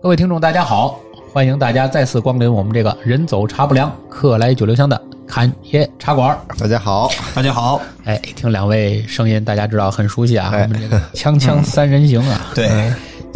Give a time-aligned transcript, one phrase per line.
[0.00, 1.00] 各位听众，大家好，
[1.32, 6.38] 欢迎大家再次光临我们这个人走茶不凉，客来酒留香的侃爷茶馆。
[6.56, 10.62] 大家好，大家好，哎，听两位声音，大家知道很熟悉啊，哎。
[10.62, 12.68] 我们这个锵锵三人行啊， 对，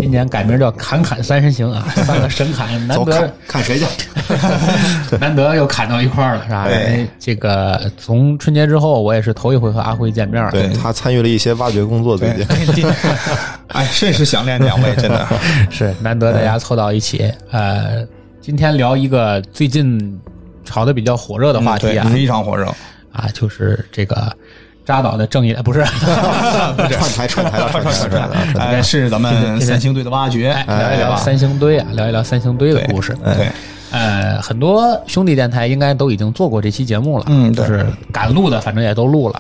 [0.03, 3.87] 今年改名叫侃侃三人行啊，三个神侃，难得走看看谁去？
[5.21, 6.67] 难得又侃到一块儿了，是吧？
[6.67, 12.29] 对因为这个从春节之后，我也是头一回和阿辉见面儿，对他参与了一些挖掘工作，最
[12.75, 12.85] 近
[13.69, 15.25] 哎，甚是想念两位，真的，
[15.71, 17.33] 是难得大家凑到一起。
[17.53, 18.05] 呃，
[18.41, 20.21] 今天聊一个最近
[20.65, 22.67] 炒的比较火热的话题啊，对非常火热，
[23.13, 24.37] 啊，就是这个
[24.85, 28.37] 扎导的正义， 不是，串台串台了，串台串台了。
[28.59, 31.17] 哎，是咱们三星堆的挖掘，哎，聊一聊？
[31.17, 33.17] 三星堆啊，聊一聊三星堆的故事。
[33.23, 33.51] 对，
[33.91, 39.37] 呃，很多兄弟电台应该都已经做过这期节目了，嗯就是赶路的，反正也都录了。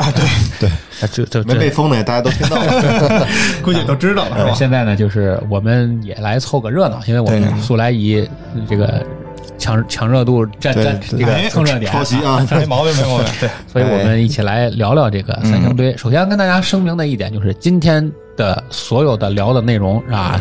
[0.61, 0.69] 对
[1.01, 3.27] 对，就就没被封的大家都听到了。
[3.63, 4.53] 估计都知道了，是吧？
[4.55, 8.29] 现在呢，就是我们也来凑个热闹，因为我们素来以
[8.69, 9.05] 这个
[9.63, 12.45] 抢抢热度占占这个哎蹭热点抄袭啊！
[12.51, 15.97] 没毛病，没毛病，对， 所以我们一起来聊聊这个三星堆。
[15.97, 20.41] 首先跟大家声明的一点就是，今天的所有的聊的内容啊，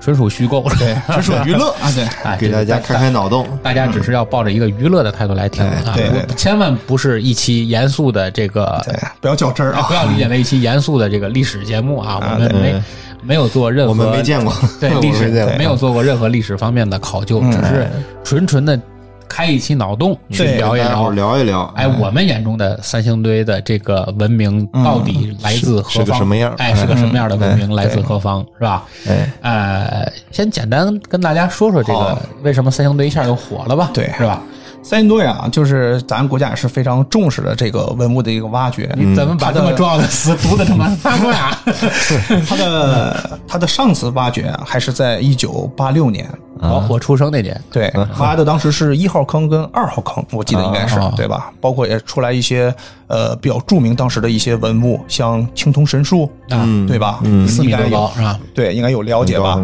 [0.00, 3.46] 纯属虚构，对，纯属娱乐啊，对， 哎，给大家开开脑洞。
[3.62, 9.82] 大家只是要抱着一个娱乐的态度来听啊，对千万不是一期严肃的这个，对，不要较真儿啊。
[9.82, 12.82] 不，要理解为一期严肃的这个历史节目啊，啊我们没对
[13.26, 15.58] 没有做任何， 我们没见过，对历史们没。
[15.58, 17.88] 没有做过任何历史方面的考究，嗯只是
[18.22, 18.80] 纯纯的
[19.28, 21.10] 开一期脑洞去对聊一聊。
[21.10, 21.62] 聊一聊。
[21.76, 26.18] 哎，我们眼中的三星堆的这个文明到底来自何是个方？
[26.18, 27.74] 什么样哎，是个什么样的文明？
[27.74, 28.46] 来自何方？
[28.56, 28.84] 是吧？
[29.08, 33.90] 哎，呃，先简单跟大家说说这个为什么三星堆一下就火了吧？
[33.92, 34.40] 对是吧？
[34.86, 41.60] 三星堆啊，就是咱国家也是非常重视的这个文物的一个挖掘，你怎么把这么重要的词读的这么发怪啊？
[42.48, 46.24] 它的他的上次挖掘啊，还是在一九八六年，
[46.60, 51.50] 哦，我出生那年，对，挖的当时是一号坑跟二号坑，我记得应该是哦对吧？
[51.60, 52.72] 包括也出来一些
[53.08, 56.64] 呃比较著名当时的一些文物，像青铜神树啊。
[56.86, 57.18] 对吧？
[57.48, 58.38] 四米多高是吧？
[58.54, 59.60] 对，应该有了解吧？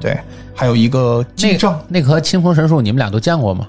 [0.00, 0.16] 对，
[0.54, 3.66] 还有一个那个那棵青铜神树，你们俩都见过吗？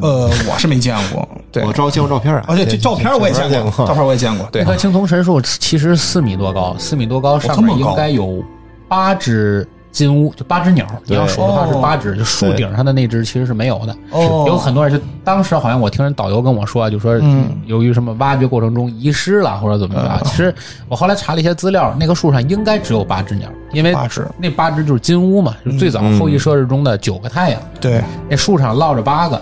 [0.00, 4.62] 呃，我是没见过， 对，我照见过照片啊，而且这照片我也见过，照片我也见过，对。
[4.62, 8.42] 那，棵青铜神树其实四米多高，四米多高，上面应该有
[8.86, 10.86] 八只金乌，就八只鸟。
[11.06, 13.96] 你要数的话是八只，就树顶上的那只其实是没有的。
[14.10, 14.44] 哦。
[14.46, 17.18] 有很多人就当时好像我听人导游跟我说啊，就说
[17.66, 20.20] 由于什么挖掘过程中遗失了或者怎么着啊。
[20.24, 20.54] 其实
[20.88, 24.26] 我后来查了一些资料，那个树上应该只有八只鸟，因为八只。
[24.36, 29.40] 那八只就是金乌嘛，就最早后羿射日中的九个太阳，对，那树上落着八个。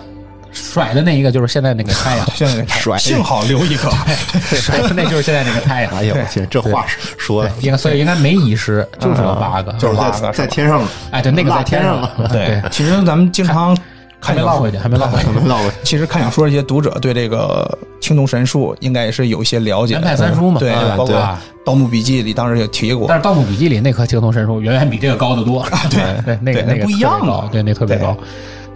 [0.56, 2.96] 甩的那一个就是现在那个太阳， 现在 甩。
[2.96, 3.90] 幸好留一个，
[4.56, 5.92] 甩的那就是现在那个太阳。
[5.94, 6.86] 哎呀，我天，这话
[7.18, 12.28] 说的，应该所以应该没遗失，就是有八个，就是在在天上了，哎，对，那个在天上上了。
[12.32, 13.76] 对，其实咱们经常
[14.18, 15.28] 还看小说没落回去，还没落回去。
[15.28, 15.70] 没到过。
[15.84, 21.14] 其实看小说一些读者对这个青铜神树应该也是有一些了解南，派三叔嘛，对吧，包括
[21.64, 23.06] 《盗墓笔记》里当时也提过。
[23.08, 25.66] 但，是《盗墓笔记》里那棵青铜神树远远比这个高得多。
[25.90, 26.24] 对。
[26.24, 28.16] 对，那个那个不一样了对，那特别高。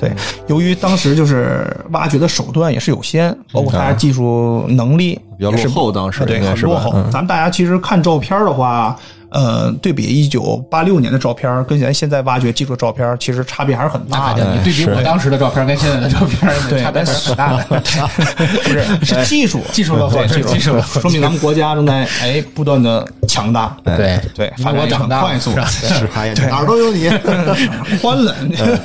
[0.00, 0.10] 对，
[0.46, 6.90] 由于当时就是挖掘的手段也是有限，包括大家技术能力比较落后当时对，很落后。
[7.12, 8.96] 咱们大家其实看照片的话，
[9.28, 14.56] 呃，对比一九八六年的照片跟咱现在挖掘技术照片，其实差别还是很大的。
[14.56, 17.64] 你对比我当时的照片跟现在的照片，对差别还是很大的。
[18.64, 24.18] 不是是技术技术落后技术落后说明咱们国家正在哎不断的强大，对。
[24.34, 24.88] 对，发展
[25.20, 25.50] 快速。
[25.66, 26.08] 是，
[26.48, 27.08] 哪儿都有你。
[28.02, 28.34] 欢乐。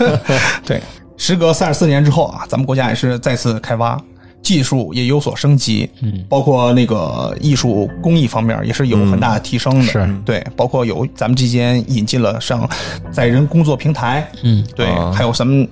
[0.66, 0.82] 对，
[1.18, 4.00] 时隔三十四年之后啊，咱们国家也是再次开挖，
[4.42, 10.16] 技术也有所升级，嗯，包括那个艺术工艺方面也是有很大的提升的，是。
[10.26, 12.70] 对，包括有咱们之间引进了像
[13.12, 14.64] 载人工作平台，嗯。
[14.76, 15.12] 对，啊。
[15.12, 15.68] 还有咱们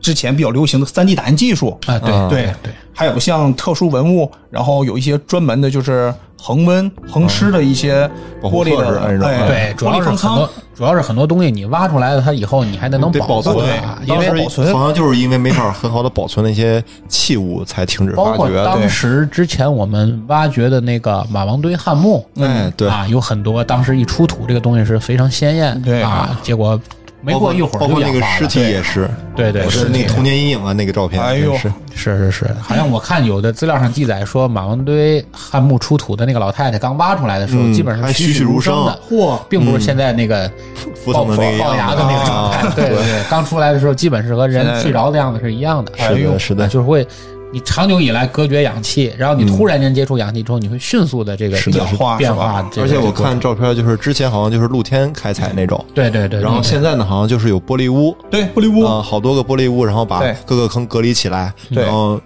[0.00, 6.12] 之前比较流行的三 D 打印技术，啊，对对对，还有像特殊文物，然后有一些专门的就是
[6.44, 8.10] 恒温恒湿的一些
[8.42, 13.56] 玻璃的哎对，主玻璃方舱要是很多，，主要是很多东西你挖出来了，它以后你还得能保存
[14.04, 18.64] 因为保存好像就是因为没法很好的保存那些器物，才停止包括发掘。
[18.64, 26.02] 当时之前我们挖掘的那个马王堆汉墓，哎，对，啊，有很多当时一出土这个东西是非常鲜艳，对。
[26.02, 26.78] 啊，结果
[27.22, 40.50] 没过一会儿包括那就氧化了个尸体也是，对对是我是那个童年阴影啊，那个照片，哎呦是是是是，好像我看有的资料上记载说，马王堆汉墓出土的那个老太太刚挖出来的时候，嗯基本上还栩栩如生的生，嚯并不是现在那个
[41.04, 42.58] 浮腾的那个龅牙的那个状态。
[42.58, 45.92] 啊对对对， 刚出来的时候基本是和人睡着的样子是一样的。
[45.96, 47.06] 是的，是的，就是会
[47.52, 52.66] 你长久以来隔绝氧气，然后你突然间接触氧气之后，你会迅速的这个氧化变化。
[52.78, 56.40] 而且我看照片，就是之前好像就是露天开采那种，对对对。
[56.40, 62.18] 然后现在呢，好像就是有玻璃屋，对玻璃屋啊，好多个玻璃屋，然后把各个坑隔离起来，然后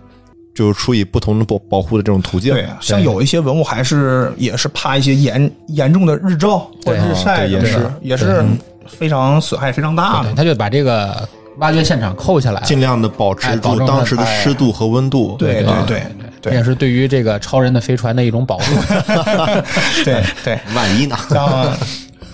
[0.54, 2.54] 就是出于不同的保保护的这种途径。
[2.54, 8.44] 对，像有一些文物还是也是怕一些严严重的日照或者日晒，也是也是
[8.86, 10.32] 非常损害非常大的。
[10.34, 11.28] 他就把这个。
[11.58, 15.36] 挖掘现场扣下来，尽量的保持住当时的湿度和温度。
[15.38, 16.02] 对对对
[16.42, 18.64] 对，也是对于这个超人的飞船的一种保护。
[20.04, 21.16] 对 对，万一呢？
[21.30, 21.72] 像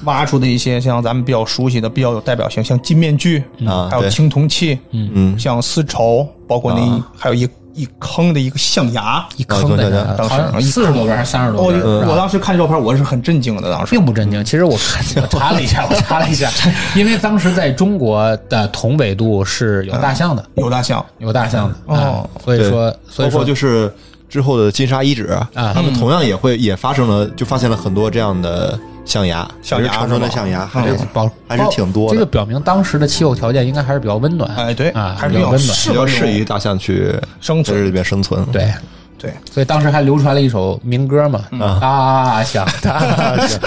[0.05, 7.49] 挖出的一些像咱们比较熟悉的、比较有代表性，像金面具啊，还有青铜器，嗯嗯，像丝绸，包括那还有一。
[7.75, 12.07] 一坑的一个象牙，一坑的，当时四十多个还是三十多个？
[12.09, 13.71] 我当时看照片，我是很震惊的。
[13.71, 16.51] 当时并不震惊，其实我看 我查了一下， 我查了一下，
[16.95, 22.29] 因为当时在中国的同纬度是有大象的，有大象，有大象的哦。
[22.45, 23.93] 所以说，所以说就是
[24.32, 28.79] 之后的金沙遗址啊，他们同样也会也发生了，就发现了很多这样的。
[29.05, 32.08] 象牙，象牙成的象牙还是保还是挺多。
[32.12, 34.49] 这个表明当时的气候条件应该还是比较温暖。
[34.55, 38.44] 哎，对啊，还是比较温暖，比较适宜大象去生存里边生存。
[38.52, 38.73] 对
[39.19, 41.44] 对，所以当时还流传了一首民歌嘛，
[41.81, 43.61] 大象，大象，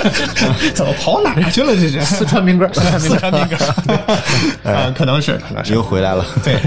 [0.74, 1.76] 怎么跑哪去了？
[1.76, 3.58] 这是四川民歌，四川民歌。
[4.64, 6.26] 嗯，可能是，可能是又回来了。
[6.46, 6.58] 对，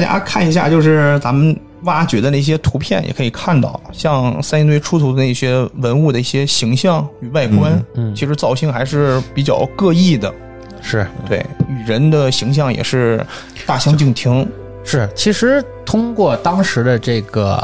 [0.00, 1.56] 大家看一下，就是咱们。
[1.84, 10.32] 挖掘的那些图片也可以看到，像三星堆出土的那些文物的一些形象与外观，嗯，其实造型还是比较各异的，
[10.80, 13.22] 是对与人的形象也是
[13.66, 14.48] 大相径庭。
[14.82, 17.62] 是，其实通过当时的这个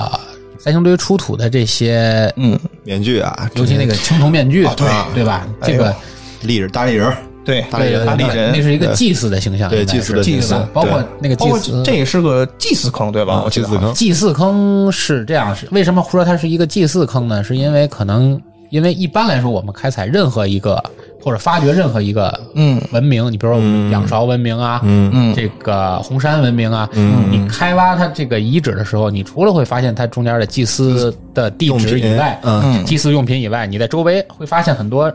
[0.59, 5.49] 三星堆出土的这些嗯面具啊，尤其那个青铜面具，对对吧？
[5.63, 5.97] 这个
[6.43, 7.11] 立人大立人。
[7.45, 13.45] 对，大力人，那是一个祭祀的形象，对祭祀的祭祀，包括那个祭祀，这也是个祭祀坑，对吧？
[13.51, 17.43] 祭祀坑，祭祀坑是这样，是为什么说它是一个祭祀坑呢？
[17.43, 20.81] 是因为可能，因为一般来说，我们开采任何一个
[21.23, 35.11] 或者发掘任何一个嗯文明，你比如说仰韶文明啊，嗯嗯，这个红山文明啊，嗯，你开挖它这个遗址的时候，你除了会发现它中间的祭祀的地址以外，嗯，祭祀用品以外，你在周围会发现很多。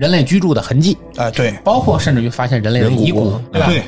[0.00, 3.66] 人类居住的痕迹啊，对，包括甚至于发现人类的遗骨，对吧？
[3.66, 3.82] 对。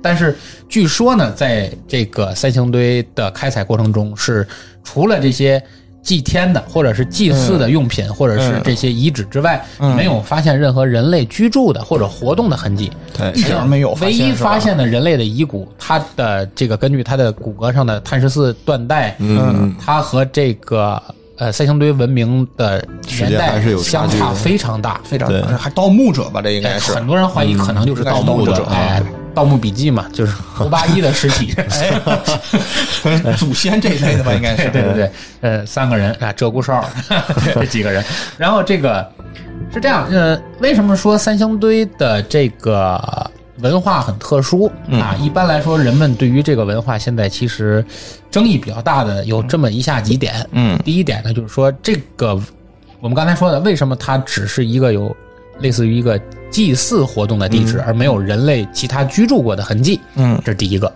[0.00, 0.34] 但是
[0.66, 4.48] 据说呢，在这个三星堆的开采过程中，是
[4.82, 5.62] 除了这些
[6.02, 9.62] 祭天的或者是祭祀的用品，或者是这些遗址之外，
[9.94, 13.92] 没有发现任何人类居住的或者活动的痕迹，对，一点没有。
[14.00, 21.00] 唯一发现的人类的遗骨，它的这个根据它的骨骼上的碳十四断代，嗯，它和这个。
[21.42, 22.80] 呃，三星堆文明的
[23.18, 26.40] 年代相差非常大，非常大，还盗墓者吧？
[26.40, 28.62] 这应该是很多人怀疑，可能就是盗墓者。
[28.70, 29.02] 哎，
[29.34, 31.52] 盗墓笔记嘛，就是 胡八一的尸体
[33.36, 34.32] 祖先这一类的吧？
[34.34, 35.10] 应该是对对对。
[35.40, 36.84] 呃，三个人啊，鹧鸪哨
[37.52, 38.04] 这几个人。
[38.38, 39.04] 然后这个
[39.74, 43.02] 是这样，呃，为什么说三星堆的这个？
[43.62, 47.84] 文化很特殊啊，一般来说，人们对于这个文化现在其实
[48.30, 50.46] 争议比较大的有这么以下几点。
[50.50, 52.38] 嗯，第一点呢，就是说这个
[53.00, 55.14] 我们刚才说的，为什么它只是一个有
[55.60, 56.20] 类似于一个
[56.50, 60.00] 祭祀活动的地址，而没有人类其他居住过的痕迹？
[60.16, 60.92] 嗯，这是第一个。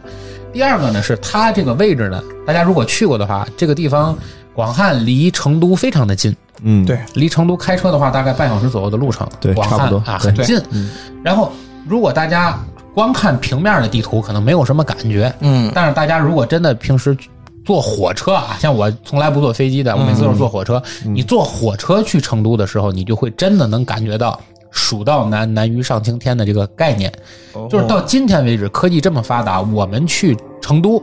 [0.52, 4.16] 第二个呢，是它这个位置呢，大家如果去过的话，这个地方
[4.52, 6.34] 广汉离成都非常的近。
[6.62, 9.28] 嗯，对，离成都开车的话，大概半小时左右的路程。
[9.40, 10.60] 对，差不多啊，很近。
[10.72, 10.90] 嗯
[11.22, 11.52] 然后。
[11.86, 12.58] 如果大家
[12.94, 15.32] 光看平面的地图，可能没有什么感觉。
[15.40, 17.16] 嗯，但是大家如果真的平时
[17.64, 20.82] 坐火车啊，像我从来不坐飞机的，我每次都是坐火车。
[21.04, 24.40] 你坐火车去成都的时候，你就会真的能感觉到
[24.70, 27.12] “蜀道难，难于上青天”的这个概念。
[27.70, 31.02] 就是到今天为止，科技这么发达，我们去成都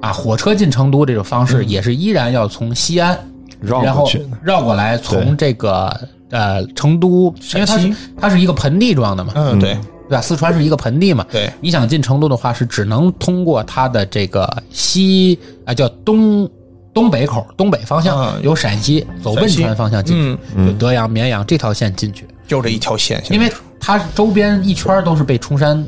[0.00, 3.18] 啊，火车进成都这种方式也是依然要从西安，
[3.60, 4.08] 然后
[4.42, 5.94] 绕过来，从这个
[6.30, 9.32] 呃成都，因为它是它是一个盆地状的嘛。
[9.36, 9.78] 嗯，对。
[10.12, 10.20] 对吧？
[10.20, 11.24] 四川是一个盆地嘛？
[11.32, 16.46] 对，你想进成都的话，是只能通过它的这个西啊，叫东
[16.92, 20.14] 东北口，东北方向由陕西走汶川方向进
[20.54, 23.24] 去，就德阳、绵阳这条线进去，就这一条线。
[23.30, 23.50] 因为
[23.80, 25.82] 它周边一圈都是被冲山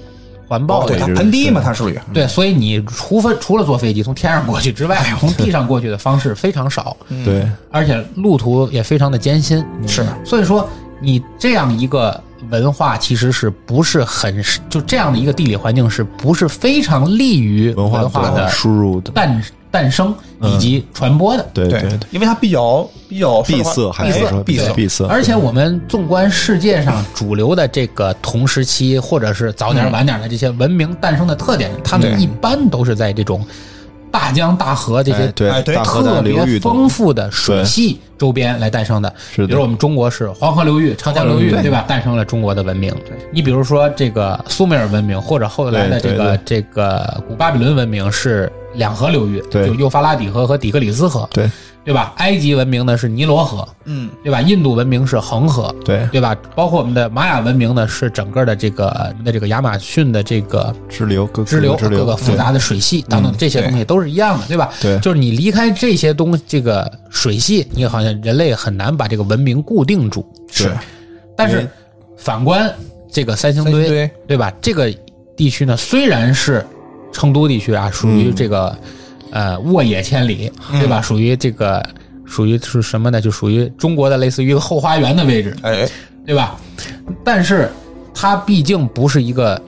[0.49, 6.97] 环抱的，盆地嘛，它属于对，所以你除非除了坐飞机从天上过去之外，从地上过去的方式非常少。
[7.27, 9.63] 对，而且路途也非常的艰辛。
[9.87, 10.67] 是，所以说
[10.99, 12.19] 你这样一个。
[12.51, 19.11] 文化其实是不是很就这样的一个地理环境，是不是非常利于文化的输入的。
[19.13, 21.45] 诞诞生以及传播的？
[21.53, 24.73] 对对对，因为它比较比较闭塞，闭塞闭塞。
[24.73, 25.05] 闭塞。
[25.07, 33.45] 而且我们纵观世界上主流的这个同时期或者是早点晚点的这些文明诞生的特点，他们一般都是在这种
[34.15, 35.51] 大江大河这些对
[35.83, 39.13] 特别丰富的水系周边来诞生的。
[39.35, 41.85] 是的比如我们中国是黄河流域、长江流域，对吧？
[41.89, 42.95] 诞生了中国的文明。
[43.33, 51.51] 你比如说这个苏美尔文明，或者后来的这个这个古巴比伦文明是两河流域，对就幼发拉底河和底格里斯河，对
[51.85, 52.15] 对吧？
[52.17, 54.41] 埃及文明呢是尼罗河，嗯，对吧？
[54.41, 56.35] 印度文明是恒河，对，对吧？
[56.55, 64.71] 包括我们的玛雅文明呢，是整个的这个的这个亚马逊的这个支流各支流支流各个复杂的水系等等这些东西都是一样的，对吧？
[64.81, 70.27] 对就是你离开这些东这个水系，你好像人类很难把这个文明固定住。
[70.51, 70.73] 是
[71.37, 71.69] 但是
[72.17, 72.73] 反观
[73.13, 74.51] 这个三星堆，三星堆对吧？
[74.63, 74.91] 这个
[75.37, 76.65] 地区呢，虽然是
[77.15, 78.77] 成都地区啊，属于这个、
[79.31, 81.01] 呃沃野千里，对吧？
[81.01, 81.83] 属于这个
[82.27, 83.19] 属于是什么呢？
[83.19, 85.89] 就属于中国的类似于一个后花园的位置，哎，
[86.27, 86.57] 对吧？
[87.25, 87.71] 但是
[88.13, 89.59] 它毕竟不是一个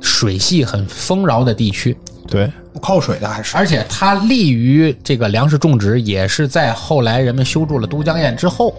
[0.00, 1.94] 水系很丰饶的地区，
[2.28, 2.50] 对。
[2.72, 3.56] 不靠水的还是。
[3.56, 8.74] 而且它利于这个粮食种植，也是在后来人们修筑了都江堰之后，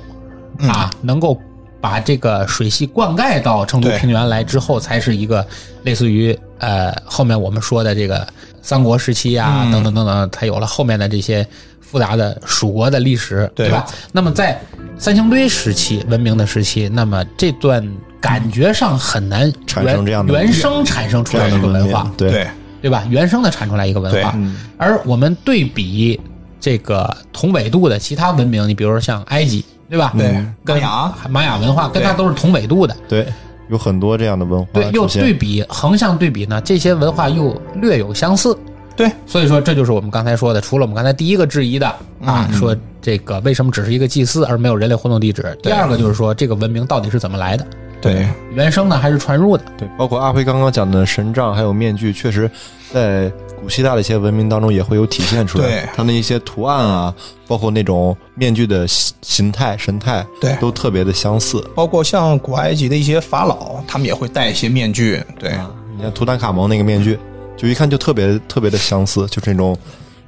[0.60, 1.36] 啊，能够
[1.79, 5.46] 把这个水系灌溉到成都平原来之后，才是一个
[5.84, 8.27] 类似于呃后面我们说的这个
[8.62, 11.46] 三国时期啊，等等等等，才有了后面的这些
[11.79, 13.69] 复杂的蜀国的历史，对。
[13.69, 13.86] 吧？
[14.12, 14.60] 那么在
[14.98, 17.86] 三星堆时期文明的时期，那么这段
[18.19, 22.48] 感觉上很难产原生这样的原生产生出来的一个文化，对。
[22.89, 23.03] 吧？
[23.10, 24.31] 原生的产出来一个文化。
[24.31, 24.41] 对，
[24.77, 26.17] 而我们对比
[26.57, 30.13] 这个同纬度的其他文明，你比如说像埃及，对吧？
[30.17, 33.25] 对跟玛雅玛雅文化跟它都是同纬度的，对，
[33.70, 38.58] 有很多这样的文化对，又对比横向对比呢，这些文化又略有相似。
[38.96, 41.88] 对所以说，这就是我们刚才说的，除了我们刚才第一个质疑的
[42.25, 45.56] 啊，说这个为什么只是一个祭祀而没有人类活动地址？
[45.62, 47.65] 第二个就是说，这个文明到底是怎么来的？
[48.01, 49.63] 对原生的还是传入的？
[49.77, 52.50] 对，包括阿辉刚刚讲的神杖还有面具，确实
[52.94, 55.66] 在古希腊的一些文明当中也会有体现出来。
[55.66, 57.13] 对它的一些图案啊，
[57.48, 61.60] 包括那种面具的形形态、神态，对都特别的相似。
[61.75, 65.51] 包括像古埃及的一些法老，他们也会戴一些面具，对，
[65.96, 67.18] 你看图坦卡蒙那个面具，
[67.58, 69.75] 就一看就特别特别的相似，就这种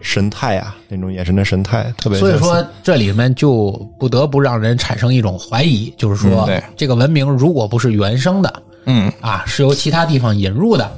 [0.02, 2.18] 神态啊，那种眼神的神态，特别。
[2.20, 10.90] 所以说，这里面就不得不让人产生一种怀疑，就是说，嗯这个文明如果不是原生的嗯，啊，是由其他地方引入的，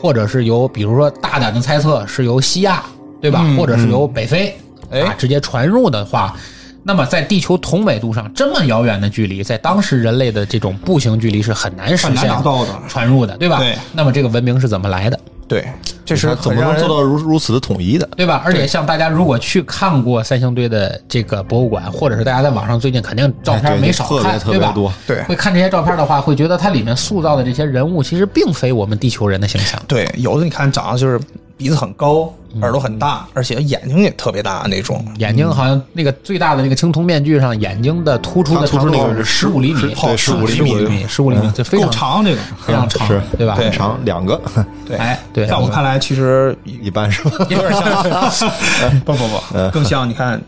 [0.00, 2.82] 或者是由比如说大胆的猜测是由西亚，
[3.20, 3.40] 对吧？
[3.44, 4.56] 嗯或者是由北非、
[4.90, 6.36] 哎啊直接传入的话。
[6.84, 13.58] 那么，在地球同纬度上这么遥远的距离，在当时人类的这种步行距离是很难实很难现达到的，传入的，对吧？
[13.60, 15.16] 对那么这个文明是怎么来的？
[15.48, 15.66] 对，
[16.04, 18.08] 这是它怎么能做到如如此的统一的？
[18.16, 18.42] 对吧？
[18.44, 24.44] 而且像大家如果去看过三星堆的这个博物馆，或者是大家在网上最近肯定照片没少特别看，对吧？
[24.44, 24.92] 特别多。
[25.06, 29.80] 对会看这些照片的话，会觉得它里面塑造的这些人物其实并非我们地球人的形象。
[29.86, 31.20] 对，有的你看长得就是
[31.56, 32.60] 鼻子很高，嗯。
[32.60, 42.36] 耳朵很大，而且眼睛也特别大那种，眼睛好像那个最大的那个青铜面具上，眼睛的突出的突出长度那个十五厘米，对十15厘米厘米，十五厘米，这非常长这个。
[42.66, 43.54] 非常长，对吧？
[43.56, 43.64] 对。
[43.64, 44.40] 很长两个，
[44.86, 47.46] 对，哎，对，在我看来，其实一般是吧？
[47.48, 50.40] 有点像， 不不不，更像你看，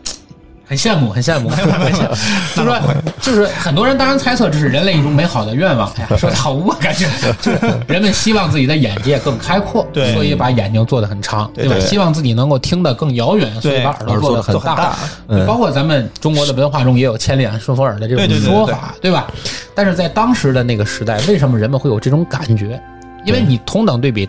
[0.67, 2.15] 很羡慕，很羡慕，很羡慕。
[2.55, 2.81] 就是说，
[3.21, 5.91] 就是很多人当然猜测这是人类一种美好的愿望。
[5.99, 7.07] 哎呀， 说的好污啊，感觉
[7.43, 11.79] 就是人们希望自己的眼界更开阔，对所以把眼睛做得很长，对吧？
[11.81, 14.97] 希望自己能够听得更遥远，所以把耳朵做得很大
[15.29, 19.27] 对包括咱们中国的文化中也有千里眼、顺风耳的这种说法，对吧？
[19.75, 22.81] 但是在当时的那个时代，为什么人们会有这种感觉？
[23.27, 24.29] 因为你同等对比。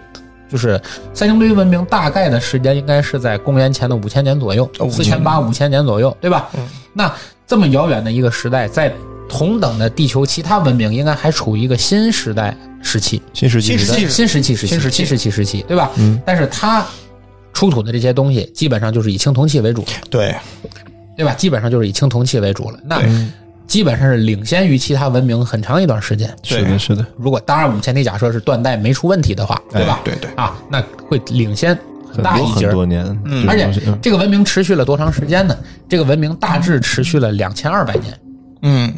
[0.55, 0.81] 就是
[1.13, 6.49] 三星堆文明大概的时间应该是在公元前的五千年左右，哦四千八五千年左右，对吧？
[6.93, 7.13] 那
[7.45, 8.93] 这么遥远的一个时代，在
[9.27, 15.91] 同等的地球其他文明应该还处于一个新时代时期，新时代新时期新石器时期，新石器新石器时期，对吧？
[15.97, 16.21] 嗯。
[16.25, 16.85] 但是它
[17.51, 20.33] 出土的这些东西，基本上就是以青铜器为主，对
[21.17, 21.33] 对吧？
[21.33, 22.79] 基本上就是以青铜器为主了。
[22.85, 23.09] 那对
[23.67, 26.33] 基本上是领先于其他文明很长一段时间。
[26.43, 29.99] 是的，是的，如果当然，我们前提假设是断代没出问题的话，对吧？
[30.03, 31.77] 对对啊，那会领先
[32.11, 32.69] 很大一截儿。
[32.69, 33.69] 很多年，嗯而且
[34.01, 35.57] 这个文明持续了多长时间呢？
[35.89, 38.19] 这个文明大致持续了两千二百年。
[38.61, 38.93] 嗯，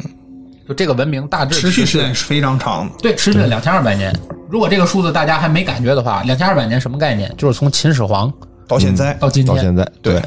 [0.68, 4.14] 就这个文明大致持续时间是非常长的，对，持续了两千二百年。
[4.50, 7.32] 如果这个数字大家还没感觉的话，两千二百年什么概念？
[7.36, 8.32] 就是从秦始皇
[8.66, 10.22] 到现在到今天，到现在，对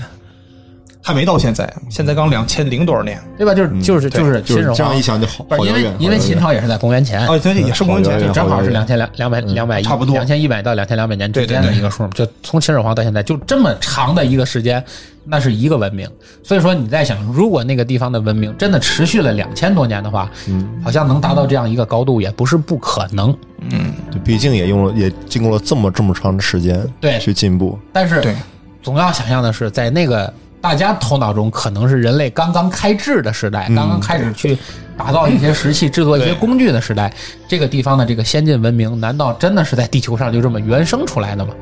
[1.04, 3.20] 还没到现在，现在刚两千零多少年？
[3.38, 3.54] 对吧？
[3.54, 5.02] 就是就是就是秦始皇这样一。
[5.02, 14.84] 想就好，不是因为因为秦朝也是在公元前，哦，对，也是公元前正好是好两千两两百两百差不多两千一百到两千两百年之间的一个数，就从秦始皇到现在就这么长的一个时间，
[15.26, 16.08] 那是一个文明。
[16.44, 23.36] 所以说你在想，如果那个地方的文明真的持续了两千多年的话，嗯，好像能达到这样一个高度也不是不可能。
[23.72, 23.92] 嗯
[24.24, 28.36] 毕竟也用了，也经过了这么这么长的时间，对去进步，但是对
[28.84, 30.32] 总要想象的是，在那个
[30.62, 34.56] 大家头脑中可能是人类刚刚开智的时代，刚刚开始去
[34.96, 37.12] 打造一些石器、制作一些工具的时代，
[37.48, 41.54] 这个地方的这个先进文明，难道真的是在地球上就这么原生出来的吗？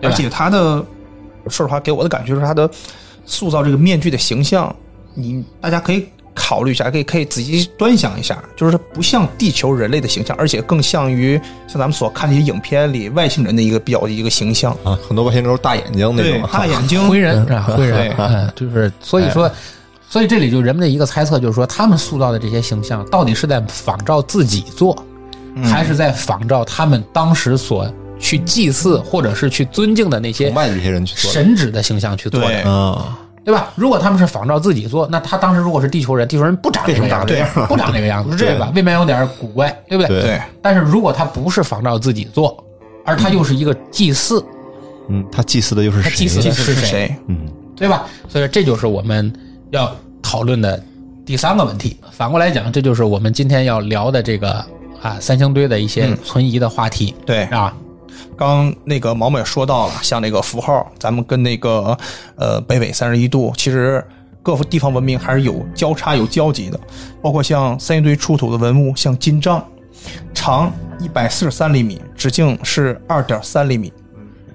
[0.00, 0.82] 对而且他的，
[1.48, 2.68] 说实话，给我的感觉是他的
[3.26, 4.74] 塑造这个面具的形象，
[5.12, 14.72] 你大家可以考虑一下，可以可以仔细端详一下，就是它不像地球人类的形象，而且更像于像咱们所看的一些影片里外星人的一个比较一个形象。
[14.84, 17.62] 啊，很多外星人都是大眼睛那种，，大眼睛，灰人是吧？
[17.76, 19.50] 灰人对，嗯，就是所以说，
[20.08, 24.96] 所以这里就人们的一个猜测就是说，他们塑造的这些形象到底是在仿照自己做，
[25.64, 32.46] 还是在仿照他们当时所去祭祀或者是去尊敬的那些崇拜这些人去做神职的形象去做的？
[32.46, 33.18] 对，啊，
[33.48, 33.72] 对吧？
[33.76, 37.34] 如果他们是仿照自己做，那他当时如果是地球人，地球人不长这个样子，
[37.66, 38.70] 不长这个样子，对对吧？
[38.74, 40.20] 未免有点古怪，对不对？
[40.20, 42.62] 对对，但是如果他不是仿照自己做，
[43.06, 44.44] 而他又是一个祭祀，
[45.08, 46.42] 嗯，他祭祀的又是他祭祀？
[46.42, 47.16] 的是谁？
[47.28, 48.04] 嗯，对吧？
[48.28, 49.32] 所以这就是我们
[49.70, 49.90] 要
[50.20, 50.78] 讨论的
[51.24, 51.96] 第三个问题。
[52.12, 54.62] 反过来讲，这就是我们今天要聊的这个
[55.00, 57.14] 啊三星堆的一些存疑的话题。
[57.24, 57.74] 对啊，
[58.36, 61.96] 刚那个毛毛也说到了，像那个符号，咱们跟那个
[62.36, 64.04] 呃北纬三十一度，其实
[64.42, 66.80] 各地方文明还是有交叉有交集的，
[67.20, 69.64] 包括像三星堆出土的文物，像金杖，
[70.32, 73.92] 长一百四十三厘米，直径是二点三厘米，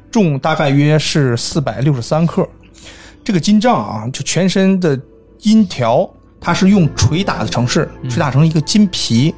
[0.09, 2.47] 重大概约是四百六十三克。
[3.23, 4.99] 这个金杖啊，就全身的
[5.37, 6.09] 金条，
[6.41, 9.33] 它是用锤打的成式，锤打成一个金皮，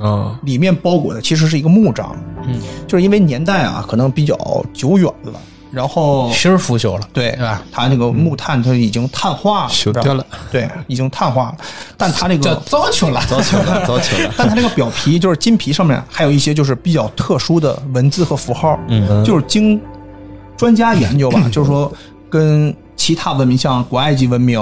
[0.00, 2.16] 啊，里面包裹的其实是一个木章。
[2.46, 4.36] 嗯，就是因为年代啊，可能比较
[4.72, 5.32] 久远了，
[5.70, 7.62] 然后芯儿腐朽了，对对吧？
[7.70, 11.56] 它那个木炭它已经碳化了，朽掉了，对，已经碳化了，
[11.96, 12.54] 但它那个。
[12.66, 19.80] 糟球了，糟朽了，糟朽了， 但它那个表皮就是金皮上面还有一些就是比较特殊的文字和符号，嗯，就是经
[20.56, 21.92] 专家研究吧， 就是说
[22.30, 24.58] 跟其他文明像古埃及文明，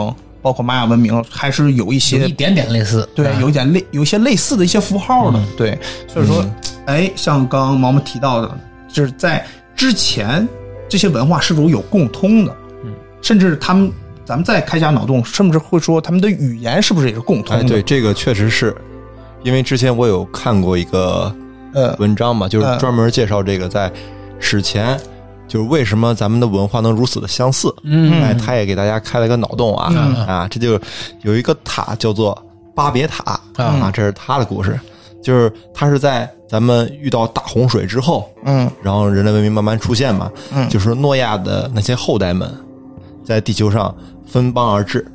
[0.47, 6.47] 包括玛雅文明，还是有一有些一点点类似，对，啊有一点类有一些类似的一些符号的，对，所以说，
[6.85, 9.45] 哎，像刚刚毛毛提到的，就是在
[9.75, 10.47] 之前
[10.89, 13.91] 这些文化是否有共通的，嗯，甚至他们，
[14.25, 17.69] 咱们再开下脑洞，甚至会说他们的语言是不是也是共通哎，的？
[17.69, 18.73] 对，这个确实是，
[19.43, 21.35] 因为之前我有看过一个
[21.75, 23.91] 呃，文章嘛，就是嗯专门介绍这个在
[24.39, 24.97] 史前，
[25.49, 27.75] 就是为什么咱们的文化能如此的相似。
[27.83, 28.23] 嗯。
[28.23, 30.27] 哎，他也给大家开了个脑洞啊、嗯。
[30.27, 30.81] 啊，这就
[31.23, 32.37] 有一个塔叫做
[32.75, 34.79] 巴别塔啊，这是他的故事，
[35.23, 38.71] 就是他是在咱们遇到大洪水之后，嗯。
[38.83, 40.69] 然后人类文明慢慢出现嘛，嗯。
[40.69, 42.53] 就是诺亚的那些后代们，
[43.25, 43.95] 在地球上
[44.27, 45.07] 分邦而治，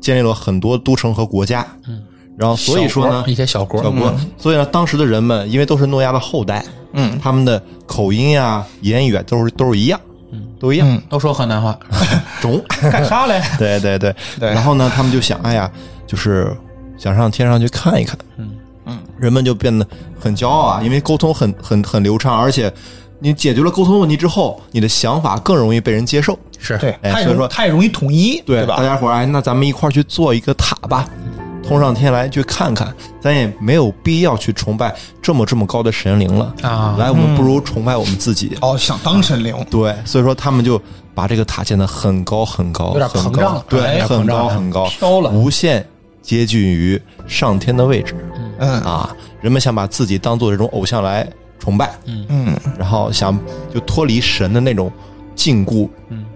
[0.00, 2.02] 建立了很多都城和国家，嗯，
[2.36, 7.18] 然后所以说呢，一些小国，小国，所以呢，当时的人们因为都是诺亚的后代，嗯。
[7.22, 9.98] 他们的口音呀、言语啊都是都是一样，
[10.32, 11.78] 嗯，都一样，嗯，都说河南话，
[12.40, 13.40] 中， 干啥嘞？
[13.58, 14.50] 对 对对，对。
[14.52, 15.70] 然后呢，他们就想，哎呀，
[16.06, 16.54] 就是
[16.98, 18.50] 想上天上去看一看，嗯
[18.84, 19.86] 嗯，人们就变得
[20.20, 22.70] 很骄傲啊，因为沟通很很很流畅，而且
[23.18, 26.76] 你解决了沟通问题之后，你的想法更容易被人接受，是。
[26.78, 28.82] 对，它也哎所以说容它也容易统一，对大吧？
[28.82, 31.08] 家伙儿，哎，那咱们一块儿去做一个塔吧，
[31.66, 36.54] 通上天来去看看，咱也没有必要去崇拜这么这么高的神灵了。
[36.62, 36.94] 啊。
[36.98, 38.56] 来，我们不如崇拜我们自己。
[38.60, 40.80] 哦，想当神灵，对，所以说他们就
[41.14, 43.40] 把这个塔建得很高很高，有点很高。
[43.40, 43.60] 膨胀了。
[43.60, 45.30] 哎对，很高很高，飘了。
[45.30, 45.84] 无限
[46.22, 48.14] 接近于上天的位置。
[48.60, 48.80] 嗯。
[48.82, 49.14] 啊！
[49.40, 52.56] 人们想把自己当做这种偶像来崇拜，嗯。
[52.78, 53.38] 然后想
[53.72, 54.90] 就脱离神的那种
[55.34, 55.88] 禁锢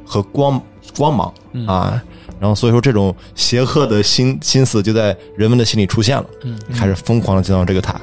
[0.04, 0.60] 和光
[0.96, 1.32] 光芒。
[1.66, 2.00] 啊，
[2.40, 6.24] 然后所以说这种邪恶的心心思就在人们的心里出现了，
[6.74, 8.00] 开始疯狂的建造这个塔，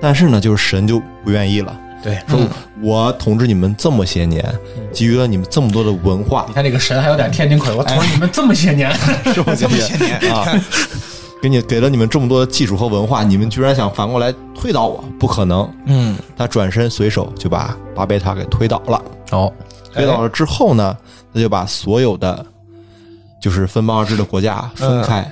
[0.00, 1.78] 但是呢，就是神就不愿意了。
[2.02, 2.18] 对。
[2.26, 2.40] 说
[2.82, 4.44] 我统治你们这么些年，
[4.92, 8.92] 给予了你们这么多的文化你，看这个神还有点天津口， 我统治你们这么些年，
[9.32, 10.44] 这么些这么些年啊，
[11.40, 15.04] 给你给了你们这么多的技术和文化，你们居然想反过来推倒我？
[15.18, 15.70] 不可能！
[15.86, 19.02] 嗯他转身随手就把巴贝塔给推倒了。
[19.30, 19.52] 哦，
[19.94, 20.96] 推倒了之后呢，
[21.32, 22.44] 他就把所有的
[23.40, 25.26] 就是分邦而治的国家分开，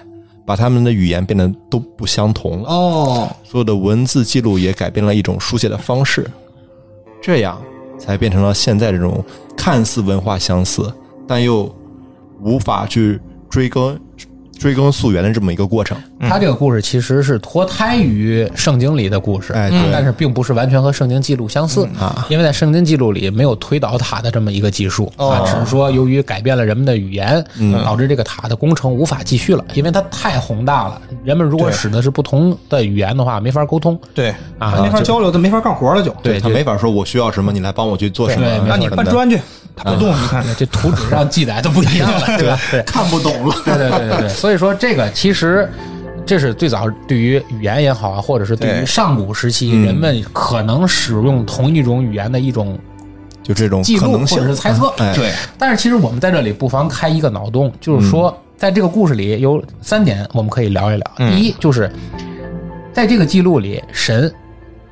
[0.46, 6.28] 把他们的语言变得都不相同了，哦，所有的文字记录也改变了一种书写的方式，
[7.20, 7.60] 这样
[7.98, 9.22] 才变成了现在这种
[9.56, 10.92] 看似文化相似，
[11.26, 11.70] 但又
[12.40, 14.00] 无法去追根
[14.58, 15.96] 追根溯源的这么一个过程。
[16.20, 27.42] 他这个故事其实是脱胎于圣经里的故事，哎对但是并不是完全和圣经记录相似啊，因为在圣经记录里没有推倒塔的这么一个技术啊，只是说由于改变了人们的语言，
[27.84, 33.98] 导致这个塔的工程无法继续了，因为它太宏大了，人们如果使的是不同的语言的话，没法沟通。
[34.12, 36.10] 对啊没法交流，他没法干活了就。
[36.22, 39.40] 对，他没法说我需要什么，你来帮我去做什么对，没让你搬砖去，
[39.78, 42.58] 他不动，你看这图纸上 记载都不一样了，对吧？
[42.70, 43.54] 对，看不懂了。
[43.64, 44.18] 对对对对。
[44.20, 45.68] 对，所以说这个其实
[46.26, 52.78] 这是最早对于语言也好啊，或者是对于上古时期人们可能使用同一种语言的一种
[53.42, 54.38] 就这种记录或可能性。
[54.38, 54.88] 者是猜测。
[54.98, 55.14] 哎。
[55.14, 55.32] 对。
[55.56, 61.12] 但是其实我们在这里不妨开一个脑洞，就是说在这个故事里有三点我们可以聊一聊。
[61.16, 61.90] 第一就是
[62.92, 64.30] 在这个记录里，神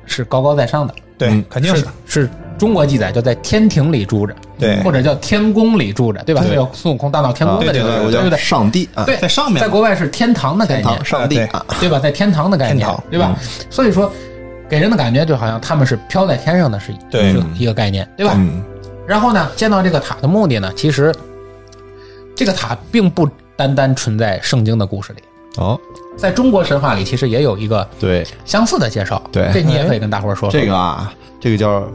[0.05, 1.81] 是高高在上的，对，肯定是。
[1.81, 6.41] 是是中国记载叫在天庭里住着，对或者叫天宫里住着，对吧？
[6.45, 8.39] 对有孙悟空大闹天宫的这个，对对对不对？
[8.39, 11.99] 上帝啊，对，在上面在国外是天堂的概念，上帝对啊，对吧？
[11.99, 13.35] 在天堂的概念天堂，对吧？
[13.69, 14.11] 所以说，
[14.69, 18.33] 给人的感觉就好像他们是飘在天上的是对是一个概念，对吧？
[18.35, 18.63] 嗯
[19.07, 21.15] 然后呢，建造这个塔的目的呢，其实
[22.35, 25.19] 这个塔并不单单存在圣经的故事里，
[25.55, 25.79] 哦，
[26.17, 29.23] 在中国神话里其实也有一个对，相似的介绍。
[29.31, 30.59] 对这你也可以跟大伙儿说说。
[30.59, 31.87] 这个啊，这个叫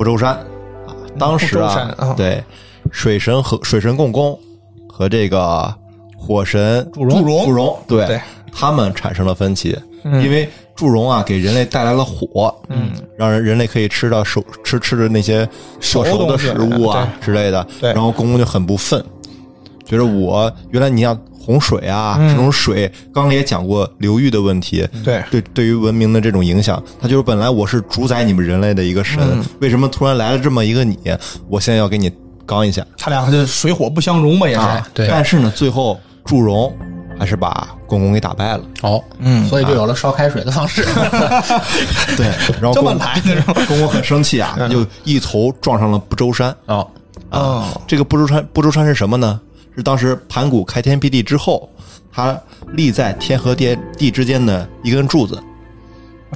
[0.00, 0.30] 不周山。
[0.30, 2.14] 啊，当时啊，啊。
[2.16, 2.42] 对，
[2.90, 4.38] 水神和水神共工
[4.88, 5.70] 和这个
[6.16, 8.18] 火神祝融祝融对对。
[8.50, 15.46] 他们产生了分歧，因为祝融啊给人类带来了火，嗯，让人人类可以吃到熟吃吃的那些
[15.80, 17.92] 做熟的食物啊之类的，对。
[17.92, 19.04] 然后共工就很不忿，
[19.84, 29.18] 觉得我原来你像洪水啊，这种水，刚才也讲过流域的问题，对对对于文明的这种影响，他就是本来我是主宰你们人类的一个神，
[29.60, 30.98] 为什么突然来了这么一个你？
[31.48, 32.12] 我现在要给你
[32.44, 34.60] 刚一下他俩就水火不相容吧，也是。
[34.60, 34.86] 啊！
[34.92, 36.72] 对但是呢，最后祝融
[37.18, 38.62] 还是把公公给打败了。
[38.82, 40.84] 哦，嗯，所以就有了烧开水的方式。
[42.16, 42.26] 对，
[42.60, 43.54] 然后这么公来的是吧？
[43.66, 46.54] 公公很生气啊，他就一头撞上了不周山。
[46.66, 46.86] 哦，
[47.30, 49.40] 哦，这个不周山，不周山是什么呢？
[49.80, 51.68] 是当时盘古开天辟地之后，
[52.12, 52.38] 他
[52.74, 55.42] 立在天和地地之间的一根柱子。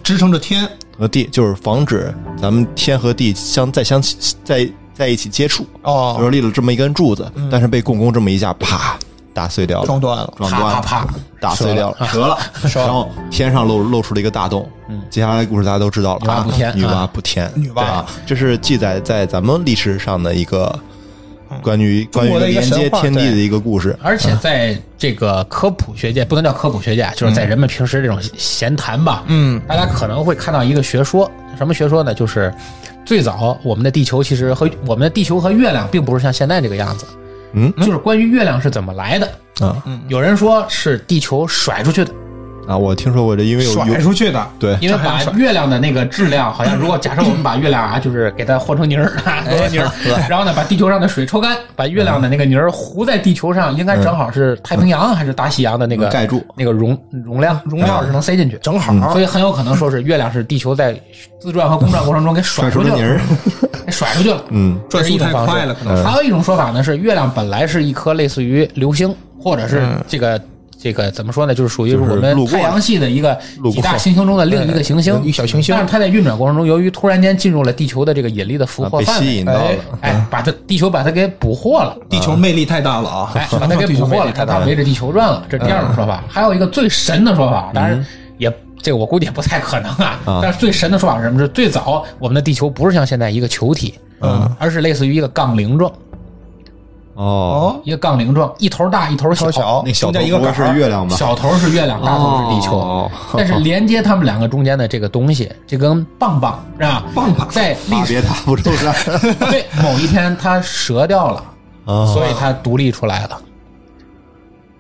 [0.03, 4.03] 支撑着天，和地，就是防止咱们天和地相再相
[4.43, 5.65] 在在一起接触。
[5.83, 8.97] 哦然后立了这么一根柱子，但是被共工这么一下，啪
[9.33, 12.39] 打碎掉了，撞断了撞断了，啪啪啪打碎掉了，折了，
[12.75, 14.69] 然后天上露露出了一个大洞。
[14.89, 20.77] 嗯，接下来的故事大家都知道了，女娲补天啊女娲啊补天，女娲啊，这是记载在咱们历史上的一个
[21.63, 23.97] 关于关于连接天地的一个故事。
[24.03, 32.13] 而且在这个科普学界，不能叫科普学界，啊就是在人们平时这种闲谈吧，嗯，大家可能会看到一个学说，什么学说呢？
[32.15, 32.53] 就是
[33.05, 37.07] 最早我们的地球其实和我们的地球和月亮并不是像现在这个样子，
[37.53, 39.31] 嗯，就是关于月亮是怎么来的，
[39.61, 42.11] 啊有人说是地球甩出去的，
[42.67, 44.77] 啊，我听说过这，因为有甩出去的，对。
[44.81, 49.13] 因为把月亮的那个质量，好像如果假设我们把月亮啊，就是给它和成泥儿，
[49.45, 49.91] 和成泥儿，
[50.29, 56.45] 然后呢把地球上的水抽干，把月亮的那个泥儿糊在地球上，应该正好是太平洋还是大西洋的那个盖住。
[56.57, 60.99] 那个容容量容量是能塞进去，正好，所以很有可能说是月亮是地球在
[61.41, 63.21] 自转和公转过程中给甩出去了，甩出的泥儿，
[63.87, 65.53] 给甩出去了，嗯，这是一种方式。
[65.53, 66.05] 转速太快了可能。
[66.05, 70.41] 还有一种说法呢，是月亮本来是一颗类似于流星，或者是这个。
[70.85, 71.55] 这个怎么说呢？
[71.55, 73.35] 就是属于是我们太阳系的一个
[73.73, 79.71] 几大行星中的另一个行星，一小行星但是它在运转过程中，由于突然间进入了地球的这个引力的俘获范围，吸引到了，
[80.03, 83.33] 哎，把它地球把它给捕获了，地球魅力太大了啊！
[83.35, 85.43] 哎， 把它给捕获了，它围着地球转了。
[85.49, 86.23] 这是第二种说法。
[86.29, 88.05] 还有一个最神的说法，当然
[88.37, 90.21] 也这个我估计也不太可能啊。
[90.43, 91.41] 但是最神的说法是什么？
[91.41, 95.91] 是最早我们的地球不是像现在一个球体，嗯，而是类似于一个杠铃状，
[97.15, 99.51] 哦，一个杠铃状，一头大一头小。
[99.51, 101.17] 小那小头不是月亮吧？
[101.17, 102.79] 小头是月亮，大头是地球。
[102.79, 107.05] 哦但是连接它们两个中间的这个东西，这根棒棒是吧？
[107.15, 108.95] 棒棒在历史巴别塔不周山
[109.51, 111.43] 对某一天它折掉了，
[111.85, 113.41] 啊所以它独立出来了。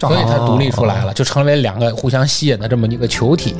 [0.01, 3.55] 所以它独立出来了，就成为两个互相吸引的这么一个球体。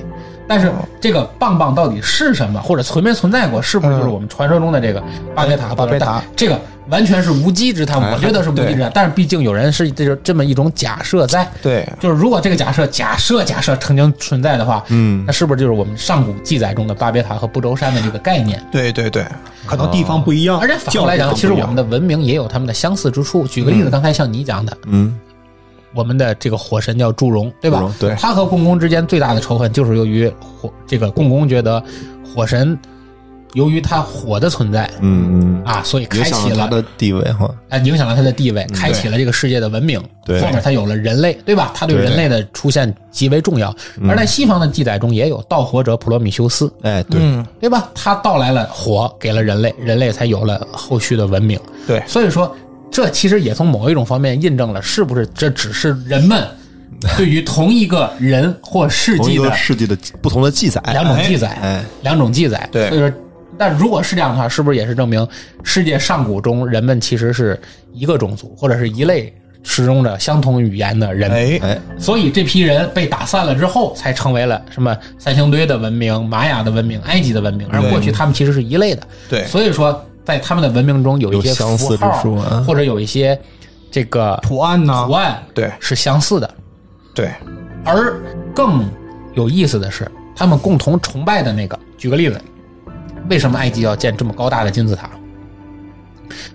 [0.47, 5.03] 但是这个棒棒到底是什么，或者存没存在过，是不是就是我们传说中的这个
[5.35, 5.75] 巴别塔？
[5.75, 8.91] 巴别塔这个完全是无稽之谈，哎我觉得是无稽之谈。
[8.95, 18.63] 但是毕竟有人是这就这么一种假设在，对，就是如果这个假设假设假设曾经存在的话，嗯那是不是就是我们上古记载中的巴别塔和不周山的这个概念？
[18.71, 19.25] 对对对，
[19.67, 23.47] 可能地方不一样，而且反过来讲，其实我们的的文明也有他们的相似之处。
[23.47, 25.19] 举个例子，刚才像你讲的，嗯
[25.95, 27.95] 我们的这个火神叫祝融，对吧？
[27.99, 31.83] 对他和共工之间最大的仇恨就是由于火这个共工觉得
[32.35, 32.79] 火神
[33.55, 37.49] 由于他火的存在嗯嗯，啊，所以开启了了他的地位哈。
[37.69, 40.03] 哎，影响了他的地位，开启了这个世界的文明。
[40.25, 41.71] 对后面他有了人类，对吧？
[41.75, 43.73] 他对对人类的出现极为重要。
[44.09, 47.89] 而在西方的记载中也有盗火者普罗米修斯，哎，对，嗯，对吧？
[47.95, 51.61] 他盗来了火，给了人类，人类才有了后续的文明。
[51.87, 52.53] 对，所以说，
[52.95, 56.47] 这其实也从某一种方面印证了，是不是这只是人们
[57.19, 62.69] 对于同一个人或事迹的世纪的不同的记载，两种记载，哎，两种记载。
[62.71, 63.13] 对所以说，
[63.59, 65.27] 但如果是这样的话，是不是也是证明
[65.65, 67.61] 世界上古中人们其实是
[67.93, 71.61] 一个种族，或者是一类使用着相同语言的人？
[71.99, 79.03] 所以这批人被打散了之后，才成为了什么三星堆的文明、玛雅的文明、埃及的文明，而过去他们其实是一类的。
[79.29, 83.39] 对所以说在他们的文明中有一些相似之符号处啊或者有一些
[83.91, 85.13] 这个图案呢图？
[85.13, 86.55] 案对是相似的。
[87.15, 87.31] 对，
[87.85, 88.21] 而
[88.55, 88.85] 更
[89.35, 92.41] 有意思的是，他们共同崇拜的那个，举个例子，
[93.31, 95.11] 为什么埃及要建这么高大的金字塔？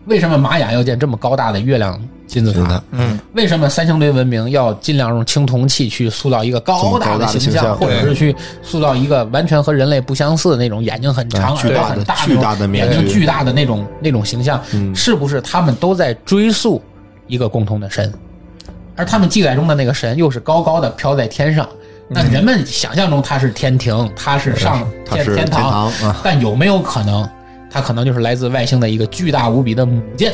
[0.06, 2.82] 为什么玛雅要建这么高大的月亮金字塔？
[2.92, 14.62] 嗯，为什么三星堆文明要尽量用青铜器去塑造一个高大的形象，或者是去塑造一个完全和人类不相似的那种眼睛很长、哎巨大的耳朵很大巨大的眼睛巨大的那种那种形象？
[14.74, 16.82] 嗯是不是他们都在追溯
[17.28, 18.14] 一个共同的神？
[18.96, 21.68] 而他们记载中的那个神又是高高的飘在天上。
[22.12, 27.28] 那人们想象中他是天庭，他是上 天天堂啊，但有没有可能，
[27.70, 30.34] 他可能就是来自外星的一个巨大无比的母舰，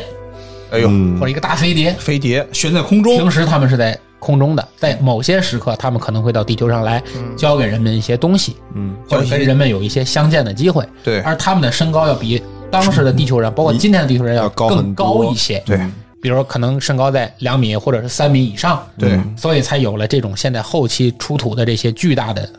[0.75, 1.93] 哎呦，嗯或者一个大飞碟？
[1.93, 7.01] 飞碟悬在空中平，时他们是在空中的，在某些时刻，他们可能会到地球上来
[7.37, 10.83] 交给人们一些东西，嗯，或者跟人们有一些相见的机会。
[11.03, 15.61] 对而他们的身高要比当时的地球人，包括今天的地球人要高更高一些。
[15.65, 15.79] 对，
[16.19, 18.83] 比如可能身高在两米或者是三米以上。
[18.97, 22.49] 对，所以才有了这种现在后期出土的这些巨大的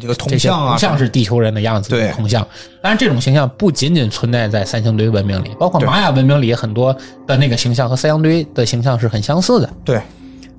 [0.00, 2.42] 这个铜像啊铜，像是地球人的样子对铜像。
[2.82, 6.94] 当然，这种形象不仅仅存在在三星堆文明里，包括玛雅文明里很多
[7.26, 10.00] 的那个形象和三星堆的形象是很相似的，对，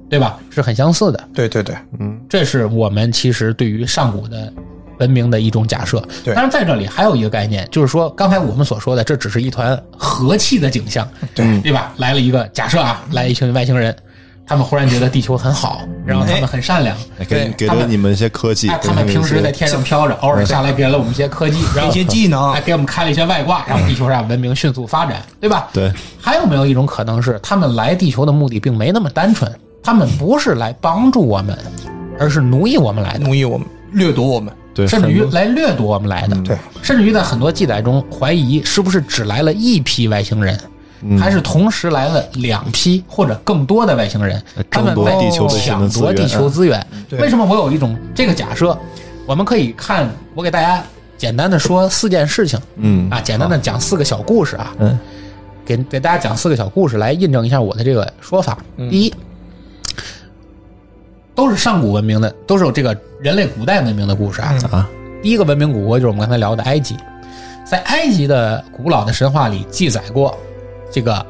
[0.09, 0.39] 对吧？
[0.49, 1.27] 是很相似的。
[1.33, 4.51] 对对对，嗯这是我们其实对于上古的
[4.99, 6.01] 文明的一种假设。
[6.23, 11.93] 对当然在这里还有一个概念，就是说刚才我们所说的，这只是一团和气的景象，对对吧？
[11.97, 13.95] 来了一个假设啊，来一群外星人，
[14.47, 22.53] 他们忽然觉得地球很好，然后他们很善良，哎给给了你们一些科技哎，，他们平时在天上飘着，偶尔下来给了我们一些科技，然 后一些技能。
[22.53, 25.67] 还 给我们开了一些外挂，让地球上文明迅速发展，对吧？
[25.73, 31.57] 对，还有没有一种可能是，他们来地球的目的并没那么单纯，他们不是来帮助我们，
[32.19, 36.35] 而是奴役我们来的，奴役我们，掠夺我们，对，甚至于来掠夺我们来的。
[36.43, 40.69] 对，甚至于在很多记载中怀疑是不是只来了一批外星人，嗯
[41.19, 46.85] 还是同时来了两批或者更多的外星人，他们争夺在地球抢夺地球资源。
[47.11, 48.77] 为什么我有一种这个假设？
[49.27, 50.83] 我们可以看，我给大家
[51.17, 52.59] 简单的说四件事情。
[52.77, 53.09] 嗯。
[53.09, 54.97] 啊，简单的讲四个小故事啊，嗯。
[55.65, 58.57] 给给大家讲四个小故事来印证一下我的这个说法。
[58.77, 58.89] 嗯。
[58.89, 59.13] 第一，
[61.33, 64.55] 都是上古文明的，都是有这个人类古代文明的故事啊。
[64.71, 64.89] 啊，
[65.23, 66.95] 第一个文明古国就是我们刚才聊的埃及，
[67.65, 70.37] 在埃及的古老的神话里记载过
[70.95, 71.25] 这个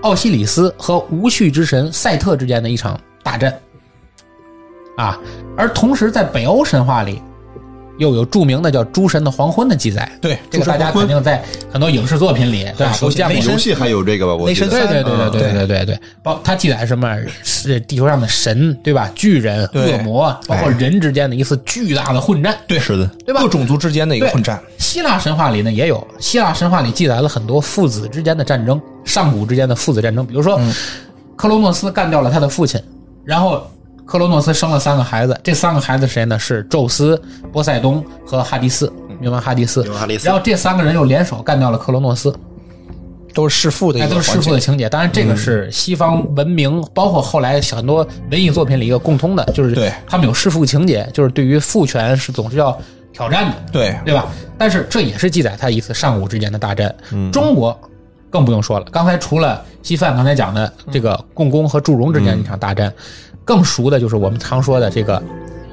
[0.00, 3.54] 奥西里斯和无序之神赛特之间的一场大战。
[4.96, 5.20] 啊，
[5.58, 7.20] 而同时在北欧神话里
[7.98, 10.10] 又有著名的叫诸神的黄昏的记载。
[10.20, 13.40] 对，这个大家肯定在很多影视作品里对吧熟悉都见过雷。
[13.40, 14.34] 神游戏还有这个吧？
[14.34, 19.10] 我雷神对对对对对对对对，包它记载什么是地球上的神对吧？
[19.14, 22.56] 巨人、恶魔，包括人之间的一次巨大的混战。
[22.66, 30.24] 对是的，对吧各种族之间的一个混战，希腊神话里呢也有，希腊神话里记载了很多父子之间的战争，上古之间的父子战争。
[30.26, 30.60] 比如说，
[31.36, 32.80] 克罗诺斯干掉了他的父亲，
[33.24, 33.68] 然后
[34.06, 36.38] 克罗诺斯生了三个孩子，这三个孩子谁呢？
[36.38, 37.20] 是宙斯、
[37.52, 39.82] 波塞冬和哈迪斯，冥王哈迪斯。
[39.92, 42.34] 哈迪斯然后这三个人又联手干掉了克罗诺斯，
[43.32, 44.40] 都是弑父的一哎，个都是弑。
[44.42, 44.88] 父的情节。
[44.88, 52.78] 当然，这个是西方文明，包括后来很多文艺作品里一个共通的，就是对他们有弑父情节，就是对于父权是总是要
[53.12, 53.56] 挑战的。
[53.72, 54.26] 对，对吧？
[54.58, 56.94] 但是这也是记载他一次上古之间的大战。
[57.10, 57.76] 嗯中国
[58.28, 62.92] 更不用说了，刚才除了西范刚才讲的这个共工和祝融之间的一场大战，
[63.44, 65.22] 更熟的就是我们常说的这个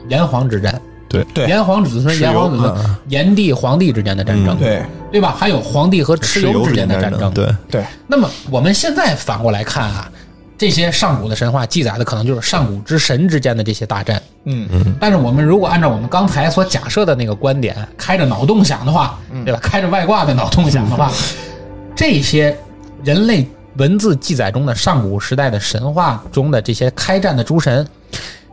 [0.10, 0.80] 炎黄之战。
[1.10, 4.82] 对对炎黄子孙、炎黄子孙啊、炎帝、皇帝之间的战争，嗯对
[5.12, 5.36] 对吧？
[5.38, 7.30] 还有皇帝和蚩尤之间的战争。
[7.34, 10.10] 对，对，那么我们现在反过来看啊，
[10.58, 14.22] 这些上古的神话记载的可能就是上古之神之间的这些大战。
[14.46, 19.60] 嗯嗯，但是我们如果按照我们刚才所假设的那个观点，开着脑洞想的话，对吧？
[19.62, 21.12] 开着外挂的脑洞想的话，
[21.94, 22.58] 这些
[23.04, 23.46] 人类
[23.78, 27.88] 文字记载中的上古时代的神话中的这些开战的诸神，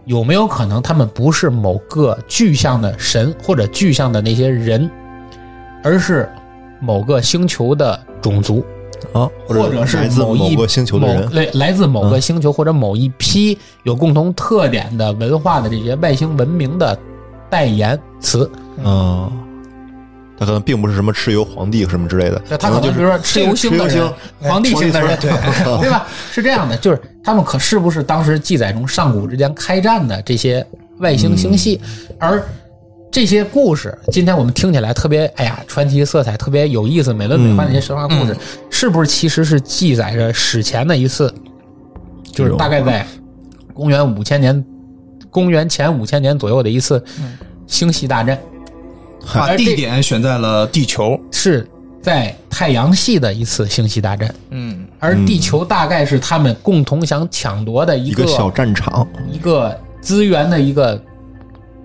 [0.04, 4.88] 有没有可能他们不是某个具象的神或者具象的那些人，
[5.82, 6.28] 而是
[6.80, 8.64] 某个星球的种族，
[9.12, 16.96] 啊，或者是来自某一某个星球的某人，嗯来来自某个星球或者某一批有共同特点的文化的这些外星文明的
[17.50, 18.48] 代言词。
[18.84, 19.30] 啊，
[20.38, 25.30] 他可能并不是什么蚩尤皇帝什么之类的，他可能比如说蚩尤星的星、皇帝星的人，对
[25.80, 26.06] 对吧？
[26.30, 30.64] 是这样的，就是他们可是不是当时记载中上古之间开战的这些
[30.98, 31.80] 外星星系，
[32.20, 32.40] 而
[33.10, 38.36] 这些故事，今天我们听起来特别哎呀传奇色彩特别有意思、美轮美奂的一些神话故事，
[38.70, 41.34] 是不是其实是记载着史前的一次，
[42.32, 43.04] 就是大概在
[43.74, 44.64] 公元五千年、
[45.30, 47.02] 公元前五千年左右的一次
[47.66, 48.38] 星系大战？
[49.34, 51.18] 把地点选在了地球。
[51.30, 51.68] 是
[52.00, 61.02] 在太阳系的一次星系大战，嗯，而地球大概是他们共同想抢夺的一个一个小战场，一个资源的一个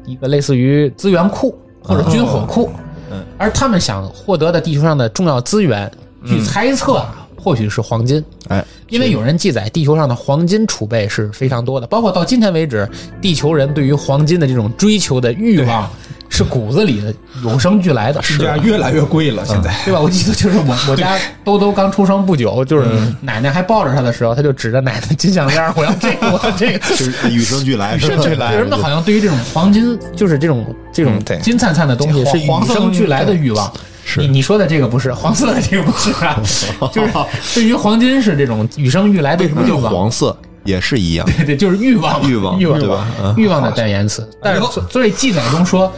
[0.05, 2.69] 一个类似于资源库或者军火库，
[3.11, 5.91] 嗯而他们想获得的地球上的重要资源，
[6.25, 8.23] 据猜测啊，或许是黄金。
[8.49, 12.87] 哎，因为有人记载，地球上的黄金储备是非常多的，包括到今天为止，
[13.19, 15.89] 地球人对于黄金的这种追求的欲望
[16.33, 18.21] 是骨子里的与生俱来的。
[18.23, 19.73] 是这样越来越贵了，现在。
[19.85, 19.99] 对吧？
[19.99, 22.87] 我记得就是我 我家兜兜刚出生不久，就是
[23.21, 26.79] 奶奶还抱着他的时候，他就指着奶奶金项链儿，我要这个，我要这个。
[26.89, 33.71] 就是与生俱来，与生俱来人们好像对于这种黄金，就是这种这种金灿灿的东西，是与生俱来的欲望。
[34.05, 36.37] 是你你说的这个不是黄色的这个不是啊，
[36.91, 37.09] 就是
[37.53, 39.93] 对于黄金是这种与生俱来的为什么叫欲望。
[39.93, 41.25] 黄色也是一样？
[41.37, 44.29] 对对，就是欲望，欲望欲望对吧嗯欲望的代言词。
[44.41, 45.89] 但是所所以记载中说，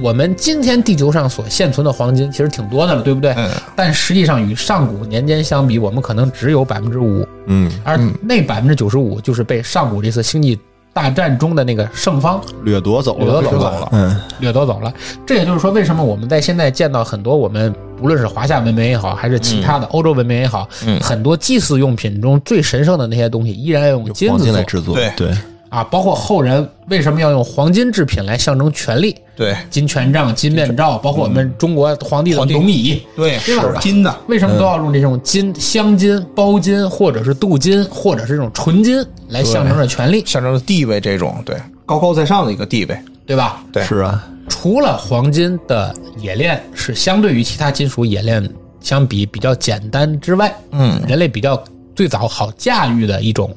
[0.00, 3.32] 我们今天地球上所现存的黄金其实挺多的了，对不对？
[3.36, 3.50] 嗯。
[3.76, 10.58] 但实际上与上古年间相比，我们可能只有百分之五，嗯，而那百分之九十五就是被上古这次星际
[10.92, 14.92] 大战中的那个胜方掠夺走了，掠夺走了嗯，掠夺走了。
[15.26, 21.00] 这也就是说，为什么我们在现在见到很多我们无论是华夏文明也好，还是其他的欧洲文明也好，嗯。
[21.00, 25.12] 很多祭祀用品中最神圣的那些东西，依然要用金黄子来制作，对。
[25.16, 25.30] 对，
[25.72, 25.82] 啊。
[25.84, 29.16] 包括后人为什么要用黄金制品来象征权力？
[29.34, 41.56] 对金权杖、金面罩，包括我们中国皇帝的龙椅，对，对吧是金的，为什么都要用这种金、镶金、包金，或者是镀金，或者是这种纯金来象征着权力，象征着地位这种，对，
[41.86, 42.96] 高高在上的一个地位。
[43.24, 43.62] 对吧？
[43.72, 48.46] 对是啊，除了黄金的冶炼是相对于其他金属冶炼
[48.80, 51.62] 相比比较简单之外，嗯，人类比较
[51.94, 53.54] 最早好驾驭的一种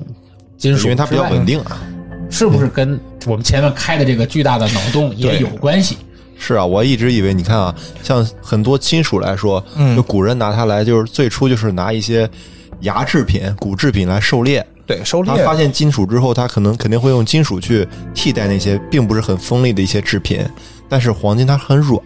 [0.56, 1.82] 金属，因为它比较稳，定啊。
[2.30, 5.98] 是不是跟我们前面开的这个巨大的脑洞也有关系？
[6.38, 12.30] 是啊，我一直以为你看啊，像很多金属来说，嗯就古人拿它来，就是最初就是拿一些
[12.82, 14.66] 牙制品、骨制品来狩猎。
[14.86, 20.46] 对，狩猎他发现金属之后，他可能肯定会用金属去替代那些并不是很锋利的一些制品。
[20.88, 22.00] 但是黄金它很软，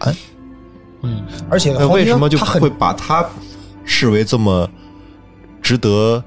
[1.02, 3.22] 嗯，而且为什么就会把它
[3.84, 4.66] 视为这么
[5.60, 6.22] 值得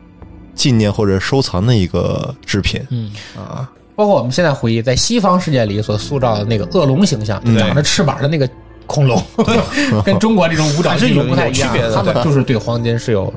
[0.53, 2.85] 纪念或者收藏的一个制品？
[2.91, 8.49] 嗯啊，包括我们现在回忆，在西方世界里所塑造的那个恶龙形象，嗯长着翅膀的那个
[8.85, 9.23] 恐龙，
[10.03, 13.31] 跟中国这种五爪巨龙不太一样他们就是对黄金是有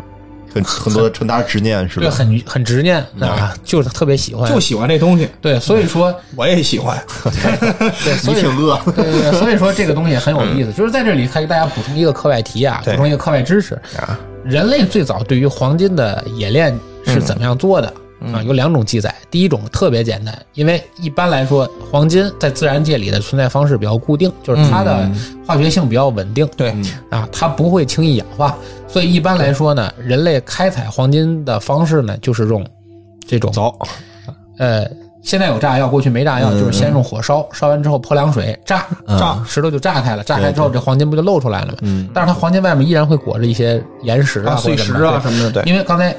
[0.53, 2.07] 很很多很大的执念是吧？
[2.07, 2.11] 对？
[2.11, 6.99] 很很执念啊，就是特别喜欢，就喜欢这东西，对，所以说 我也喜欢。
[8.05, 13.75] 对，所以你挺饿，对对对，所以说这个东西很有意思，就是在这里还给大家补充一个课外题啊，补充一个课外知识。
[13.99, 14.19] 啊。
[14.45, 16.73] 人类最早对于黄金的冶炼
[17.05, 17.93] 是怎么样做的
[18.33, 18.43] 啊？
[18.43, 25.11] 有两种记载，第一种特别简单，因为一般来说，黄金在自然界里的存在方式比较固定，就是它的
[25.47, 26.75] 化学性比较稳定，对，
[27.11, 28.57] 啊，它不会轻易氧化，
[28.89, 32.65] 所以一般来说呢，人类开采黄金的方式呢，就是用
[33.27, 33.75] 这种走
[34.59, 34.87] 呃，
[35.23, 38.87] 现在有炸药，过去没炸药，就是先用火烧，烧完之后泼凉水炸，
[39.19, 41.79] 炸石头就炸开了，炸开之后这黄金不就露出来了吗？
[41.83, 46.15] 嗯，但是它黄金外面依然会裹着一些岩石啊、碎石啊什么的，对，因为刚才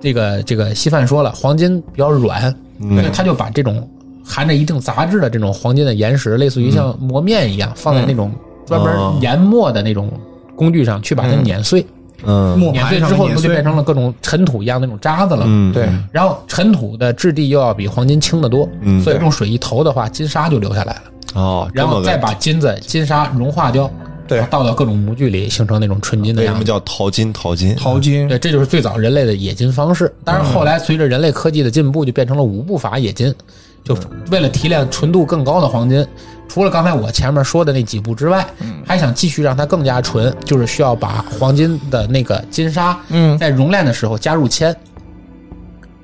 [0.00, 2.94] 这个这个稀饭说了，黄金比较软，嗯。
[2.96, 3.88] 所以他就把这种
[4.24, 8.32] 含着一定杂质的这种黄金的岩石，类似于像磨面一样，放在那种
[8.66, 9.18] 专门哦。
[9.20, 10.10] 研磨的那种
[10.56, 11.84] 工具上去把它碾碎，
[12.24, 12.58] 嗯。
[12.72, 15.46] 碾碎之后不就变成了各种尘土一样那种渣子了吗？
[15.46, 19.02] 嗯，对然后尘土的质地又要比黄金轻得多，嗯。
[19.02, 21.02] 所以用水一投的话，金沙就留下来了，
[21.34, 23.90] 哦，然后再把金子金沙融化掉，
[24.30, 26.62] 对倒到各种模具里，形成那种纯金的为什么。
[26.62, 27.32] 叫淘金？
[27.32, 30.12] 淘金，淘金，对，这就是最早人类的冶金方式。
[30.24, 33.34] 但是，后来随着人类科技的进步，就变成了五步法冶金，
[33.82, 33.96] 就
[34.30, 36.06] 为了提炼纯度更高的黄金。
[36.48, 38.46] 除了刚才我前面说的那几步之外，
[38.86, 44.74] 还想继续让它更加纯，就是需要把黄金的那个金沙，嗯在熔炼的时候加入铅，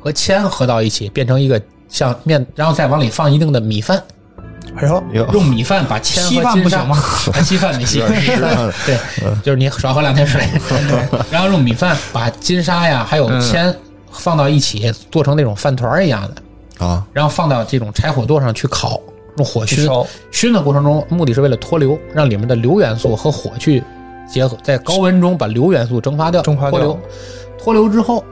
[0.01, 4.03] 和铅合到一起，变成一个像面，然后再往里放一定的米饭，
[4.77, 6.97] 哎呦，用米饭把铅稀和金沙饭不行吗？
[7.35, 8.01] 啊稀饭没稀，
[8.85, 8.99] 对，
[9.43, 10.43] 就是你少喝两天水，
[11.31, 13.75] 然后用米饭把金沙呀还有铅
[14.11, 16.23] 放到一起，做成那种饭团儿一样
[16.79, 19.01] 的，啊，然后放到这种柴火垛上去烤，
[19.39, 19.79] 用火熏。
[19.79, 20.07] 去烧。
[20.31, 23.83] 熏的过程中，目的是为了脱硫，让里面的硫元素和火去
[24.29, 26.81] 结合，在高温中把硫元素蒸发掉，蒸发掉。
[26.81, 27.01] 脱硫。
[27.59, 28.23] 脱硫之后，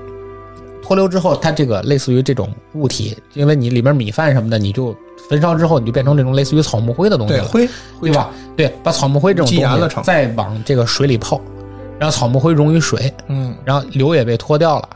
[0.84, 4.94] 脱硫之后，它这个类似于这种物体，因为你里面米饭什么的，你就
[5.30, 7.68] 焚烧之后，你就变成这种类似于草木灰的东西对，了，灰
[8.02, 8.30] 对吧？
[8.54, 11.40] 对，把草木灰这种东西再往这个水里泡，
[11.98, 14.88] 然后草木灰溶于水，嗯，然后硫也被脱掉了，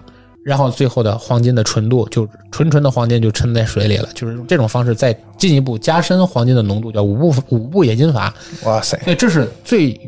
[0.42, 8.32] 然后最后的黄金的纯度就纯纯的黄金就沉在水里了，就是用这种方式再进一步加深黄金的浓度，叫五步五步冶金法。
[8.64, 9.98] 哇塞，所以这是最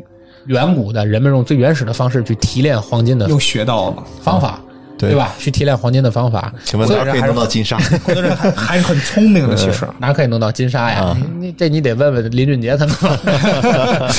[0.45, 4.59] 远古的人们用最原始的方式去提炼黄金的又学到了，方法，
[5.01, 5.33] 对对吧？
[5.37, 7.77] 去提炼黄金的方法，请问 哪儿可以弄到金沙？
[7.77, 9.85] 很多人还还是很聪明的，其实。
[9.99, 11.15] 哪可以弄到金沙呀？
[11.37, 12.95] 你你这你得问问林俊杰他们。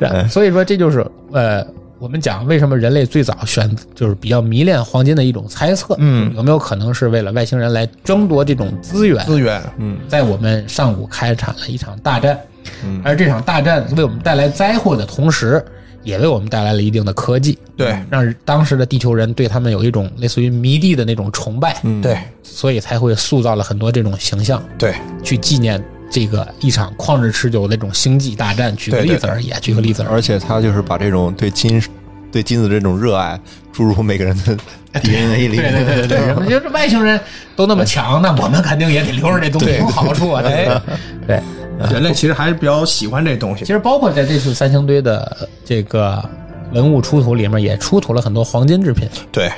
[0.00, 1.64] 是所以说这就是呃，
[1.98, 5.94] 我们讲为什么人类最早选就是比较迷恋黄金的一种猜测。
[5.98, 9.24] 嗯，有没有可能是为了外星人来争夺这种资源？
[9.24, 12.38] 资源，嗯在我们上古开展了一场大战，
[12.84, 15.64] 嗯而这场大战为我们带来灾祸的同时，
[16.08, 28.74] 也为我们带来了一定的科技，对让当时的地球人对他们有一种类似于迷弟的那种崇拜，嗯，对所以才会塑造了很多这种形象，对，去纪念这个一场旷日持久的那种星际大战。
[28.74, 30.12] 举个例子而已，举个例子而已。
[30.14, 31.82] 而且他就是把这种对金
[32.32, 33.38] 对金子这种热爱
[33.70, 34.56] 注入每个人的
[35.00, 35.56] DNA 里。
[35.56, 37.20] 对对对对对，人们 就是外星人
[37.54, 40.40] 都那么强，那我们肯定也得留着这东西有好处啊。
[40.42, 40.80] 对
[41.26, 41.42] 对，
[41.90, 43.72] 人类 其实还是比较喜欢这东西其。
[43.72, 46.22] 实包括在这次三星堆的这个
[46.72, 49.50] 文物出土里面，也出土了很多黄金制品，对，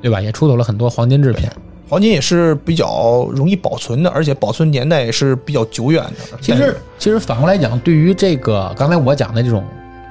[0.00, 0.20] 对吧？
[0.20, 1.48] 也出土了很多黄金制品。
[1.88, 6.36] 黄金也是比较容易保存的，而且保存年代也是比较久远的。
[6.40, 9.64] 其实，其实反过来讲，对于这个刚才我讲的这种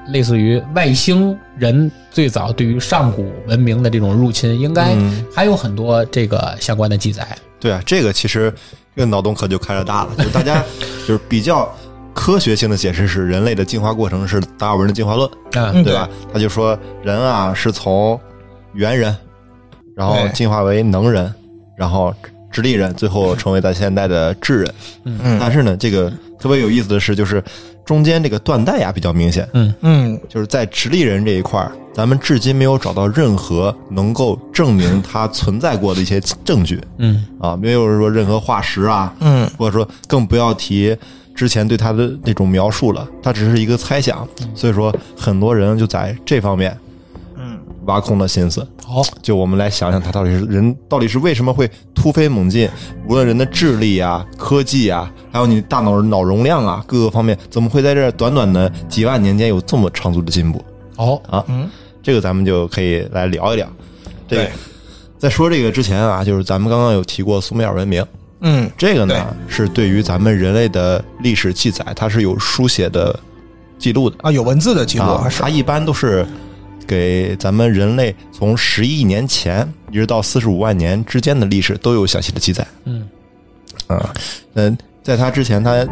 [0.08, 4.96] 类似于外星人最早对于上古文明的这种入侵，应该
[5.34, 7.28] 还有很多这个相关的记载。
[7.60, 8.50] 对啊，这个其实
[8.96, 10.64] 这个脑洞可就开了大了，就是大家
[11.06, 11.70] 就是比较
[12.14, 15.30] 科学性的解释是人类的进化过程是达尔文的进化论，
[15.84, 16.08] 对吧？
[16.32, 18.18] 他就说人啊是从
[18.72, 19.14] 猿人，
[19.94, 21.32] 然后进化为能人，
[21.76, 22.12] 然后
[22.50, 24.74] 直立人，最后成为咱现代的智人。
[25.04, 27.44] 嗯但是呢，这个特别有意思的是，就是
[27.84, 29.46] 中间这个断代呀比较明显，
[29.82, 40.94] 嗯，就是在直立人这一块儿，咱们至今没有找到任何能够证明 它存在过的一些证据嗯啊，没有说任何化石啊，嗯，或者说更不要提
[41.34, 46.76] 之前对它的那种描述了，它只是一个猜想，所以说很多人就在这方面，
[47.34, 48.66] 嗯，挖空了心思。
[48.84, 52.68] 好，就我们来想想，它到底是人到底是为什么会突飞猛进？
[53.08, 60.62] 无论人的智力啊、科技啊，还有你大脑脑容量啊，各个方面，怎么会在这短短的几万年间有这么长足的进步
[60.94, 61.42] 好，啊？
[61.48, 61.68] 嗯，
[62.06, 63.68] 这个咱们就可以来聊一聊。
[64.28, 64.52] 这个对
[65.18, 68.06] 在说这个之前啊，就是咱们刚刚有提过苏美尔文明，
[68.42, 73.18] 嗯，这个呢对是对于咱们人类的历史记载，它是有书写的
[73.76, 74.16] 记录的。
[74.22, 76.24] 啊，有文字的记录它一般都是
[76.86, 82.64] 给咱们人类从十亿年前一直到四十五万年之间的历史都有详细的记载。
[82.84, 83.08] 嗯
[83.88, 84.14] 啊，
[84.54, 85.84] 嗯，在它之前，他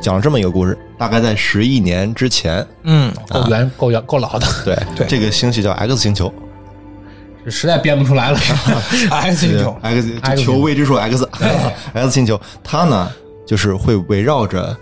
[0.00, 5.06] 讲了这么一个故事，大概在十亿年之前，嗯够圆，够圆，够老的，对， 对。
[5.06, 6.32] 这个星系叫 X 星球。
[7.44, 8.38] 这实在编不出来了。
[9.10, 13.10] X 星球，，X 求未知数 X，X 星球，它呢
[13.46, 14.76] 就是会围绕着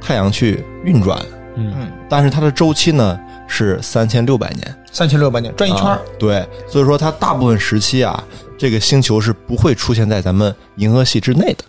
[0.00, 1.20] 太阳去运转，
[1.56, 1.90] 嗯。
[2.08, 4.74] 但是它的周期呢是三千六百年。
[4.90, 5.96] 三千六百年转一圈儿。
[5.96, 8.22] 啊，对，所以说它大部分时期啊，
[8.56, 11.64] 这个星球是不会出现在咱们银河系之内的。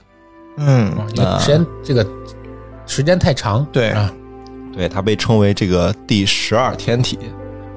[0.58, 2.06] 嗯，因为时间这个
[2.90, 3.92] 时间太长，对。
[3.92, 4.12] 啊，
[4.74, 7.18] 对，它被称为这个第十二天体，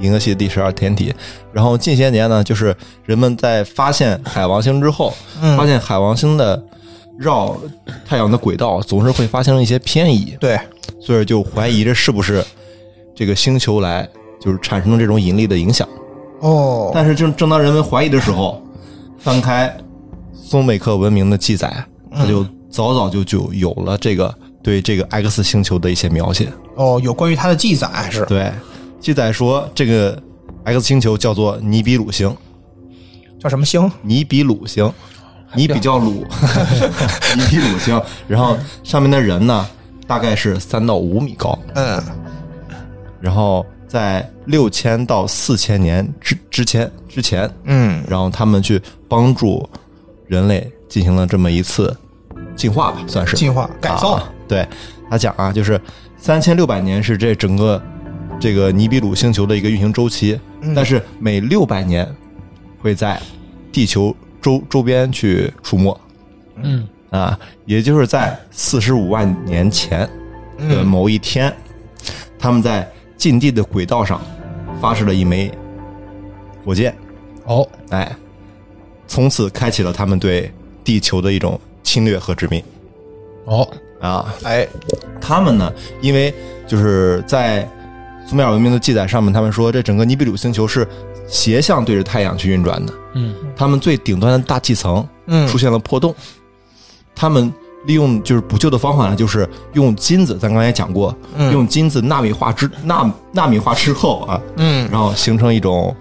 [0.00, 1.14] 银河系的第十二天体。
[1.52, 5.56] 然后近些年呢，就是人们在发现海王星之后，嗯。
[5.56, 6.60] 发现海王星的
[7.18, 7.54] 绕
[8.06, 10.58] 太阳的轨道总是会发生一些偏移，对，
[10.98, 12.42] 所以就怀疑这是不是
[13.14, 14.08] 这个星球来
[14.40, 15.86] 就是产生了这种引力的影响。
[16.40, 18.62] 哦，但是正正当人们怀疑的时候，
[19.18, 19.72] 翻开
[20.34, 26.52] 松美克文明的记载，它就早早就就有了这个对这个 X 星球的一些描写。
[26.76, 28.52] 哦，有关于它的记载是对，
[29.00, 30.20] 记载说这个
[30.64, 32.34] X 星球叫做尼比鲁星，
[33.38, 33.90] 叫什么星？
[34.02, 34.90] 尼比鲁星，
[35.54, 36.24] 尼比较鲁，
[37.36, 38.00] 尼比鲁星。
[38.28, 39.68] 然后上面的人呢，
[40.06, 42.02] 大概是三到五米高，嗯，
[43.20, 49.68] 然后在六千到四千年之之前之前，嗯，然后他们去帮助
[50.26, 51.94] 人类进行了这么一次
[52.56, 53.36] 进化吧，算是。
[53.36, 54.12] 进化改造。
[54.12, 54.32] 啊。
[54.48, 54.66] 对
[55.10, 55.80] 他讲啊，就是
[56.18, 57.82] 三千六百年是这整个
[58.40, 60.74] 这个尼比鲁星球的一个运行周期，嗯。
[60.74, 62.08] 但是每六百年
[62.80, 63.20] 会在
[63.70, 66.00] 地球周周边去出没
[66.56, 66.88] 嗯。
[67.10, 70.00] 啊，也就是在四十五万年前
[70.56, 71.54] 的嗯某一天，
[72.38, 74.18] 他们在近地的轨道上
[74.80, 75.52] 发射了一枚
[76.64, 76.96] 火箭，
[77.44, 78.10] 哦，哎，
[79.06, 80.50] 从此开启了他们对
[80.82, 82.62] 地球的一种侵略和殖民。
[83.44, 83.68] 哦，
[84.00, 84.34] 啊。
[84.44, 84.66] 哎，
[85.20, 86.32] 他们呢，因为
[86.66, 87.68] 就是在
[88.26, 90.86] 苏美尔文明的记载上面，他们说这整个尼比鲁星球是
[91.26, 93.34] 斜向对着太阳去运转的，嗯。
[93.56, 95.46] 他们最顶端的大气层嗯。
[95.48, 96.14] 出现了破洞，
[97.14, 97.52] 他们
[97.84, 101.52] 利用就是补救的方法呢，就是用金子，咱刚才讲过，嗯。
[101.52, 105.94] 用金子纳米化之纳纳米化之后啊，嗯，然后形成一种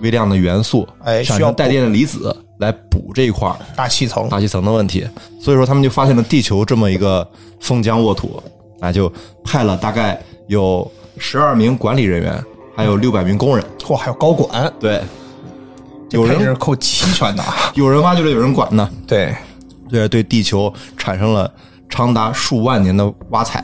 [0.00, 5.06] 微量的元素，哎需要产生带电的离子来补这一块儿大气层，大气层的问题，
[5.40, 7.28] 所以说他们就发现了地球这么一个
[7.60, 8.42] 封疆沃土，
[8.80, 9.12] 啊，就
[9.44, 12.42] 派了大概有十二名管理人员，
[12.76, 15.02] 还有六百名工人，嚯，还有高管，对，
[16.10, 17.72] 有人够齐全的啊。
[17.74, 19.34] 有人挖掘了，有人管呢，对，
[19.90, 21.52] 对，对地球产生了
[21.88, 23.62] 长达数万年的挖采，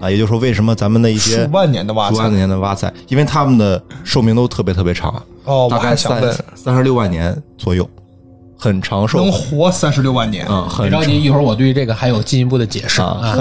[0.00, 2.36] 啊，也就是说，为什么咱们的一些数万年的挖数万采。
[2.36, 5.10] 年的挖采，因为他们的寿命都特别特别长，
[5.44, 7.88] 哦，我大概三还想问，三十六万年左右，
[8.60, 13.00] 很长寿，能活三十六万年，嗯，很别着急，一会儿我对这个还有进一步的解释。
[13.00, 13.34] 啊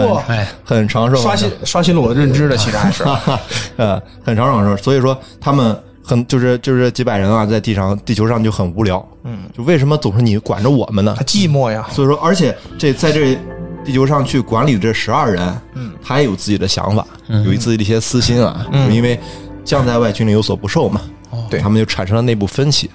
[0.63, 3.03] 很长寿，刷新刷新了我的认知的，其实还是。
[3.76, 11.13] 呃，很长长寿，所以说他们很就是就是几百人啊，在地上地球上就很无聊，嗯，就为什么总是你管着我们呢？
[11.17, 11.24] 他？
[11.26, 13.38] 寂寞呀，所以说，而且这在这
[13.84, 18.93] 地球上去管理这十二人，嗯，他也有自己的想法，有自己的一些私心啊，嗯。
[18.93, 19.20] 因为
[19.65, 21.01] 将在外，军令有所不受嘛，
[21.49, 21.59] 对。
[21.59, 22.89] 他们就产生了内部分歧，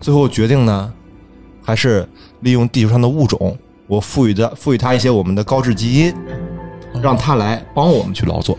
[0.00, 0.92] 最后决定呢，
[1.64, 2.06] 还是
[2.40, 3.56] 利用地球上的物种，
[3.86, 6.14] 我赋予的赋予它一些我们的高质基因，
[7.02, 8.58] 让它来帮我们去劳作。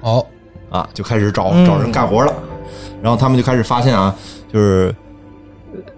[0.00, 0.26] 哦，
[0.70, 1.64] 啊，就开始找嗯。
[1.64, 2.34] 找人干活了。
[3.02, 4.14] 然后他们就开始发现啊，
[4.52, 4.94] 就是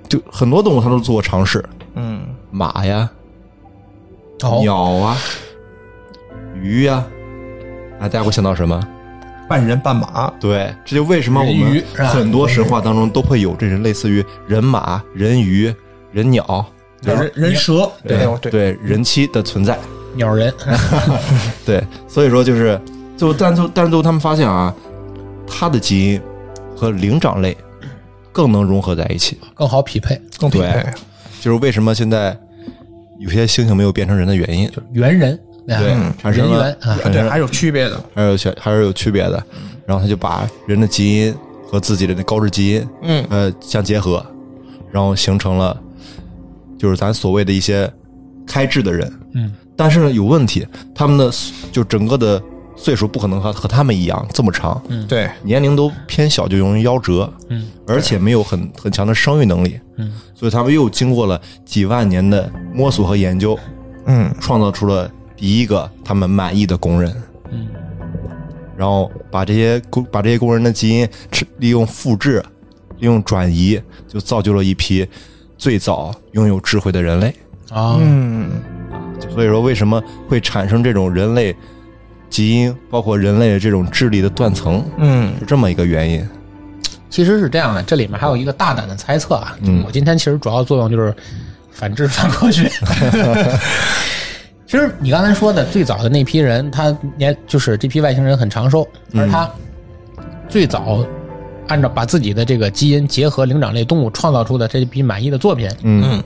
[0.09, 3.11] 就很多动物它都做过尝试，嗯，马呀、
[4.43, 5.17] 哦，鸟啊、
[6.55, 7.05] 鱼呀、
[7.99, 8.81] 啊，大家会想到什么？
[9.49, 15.75] 半人半马，对，这就为什么我们很多神话当中都会有这种类似于人马、人鱼、
[16.13, 16.67] 人鸟，
[17.03, 19.79] 人人蛇，对对，对人妻的存在。
[20.15, 20.53] 鸟人，
[21.65, 22.79] 对，所以说就是，
[23.17, 24.75] 就但就但是最后他们发现啊，
[25.47, 26.21] 它的基因
[26.77, 27.57] 和灵长类
[28.31, 29.39] 更能融合在一起。
[29.55, 30.85] 更好匹配，更匹配。
[31.41, 32.39] 就是为什么现在
[33.19, 37.99] 有些猩猩没有变成人的原因，猿人，对啊，产生了人猿啊，对，还是有区别的。
[38.15, 39.43] 还是有区还是有区别的。
[39.87, 41.35] 然后他就把人的基因
[41.67, 44.25] 和自己的那高智基因，嗯，呃相结合，
[44.91, 45.75] 然后形成了
[46.83, 47.89] 就是咱所谓的一些
[48.45, 49.21] 开智的人。
[49.35, 51.31] 嗯，但是呢有问题，他们的
[51.71, 52.43] 就整个的
[52.75, 63.57] 岁数不可能和和他们一样这么长，嗯对，年龄都偏小就容易夭折，嗯，而且没有很很强的生育能力，嗯，所以他们又经过了几万年的摸索和研究，
[64.07, 67.15] 嗯，创造出了第一个他们满意的工人，
[67.53, 67.69] 嗯，
[68.77, 71.09] 然后把这些工把这些工人的基因
[71.59, 72.45] 利用复制，
[72.99, 75.07] 利用转移，就造就了一批
[75.63, 77.29] 最早拥有智慧的人类。
[77.71, 78.51] 啊，嗯，
[79.33, 81.55] 所以说，为什么会产生这种人类
[82.29, 86.29] 基因，包括人类的这种智力的断层，嗯，是这么一个原因。
[87.09, 89.57] 其实是这样的，这里面还有一个大胆的猜测啊。
[89.61, 91.15] 嗯我今天其实主要作用就是
[91.71, 92.69] 反智反科学。
[94.67, 98.85] 其实你刚才说的最早的那批人，他年就是这批外星人很长寿，
[99.15, 99.49] 而他
[100.49, 101.07] 最早
[101.69, 106.23] 按照把自己的这个基因结合灵长类动物创造出的这批满意的作品，嗯。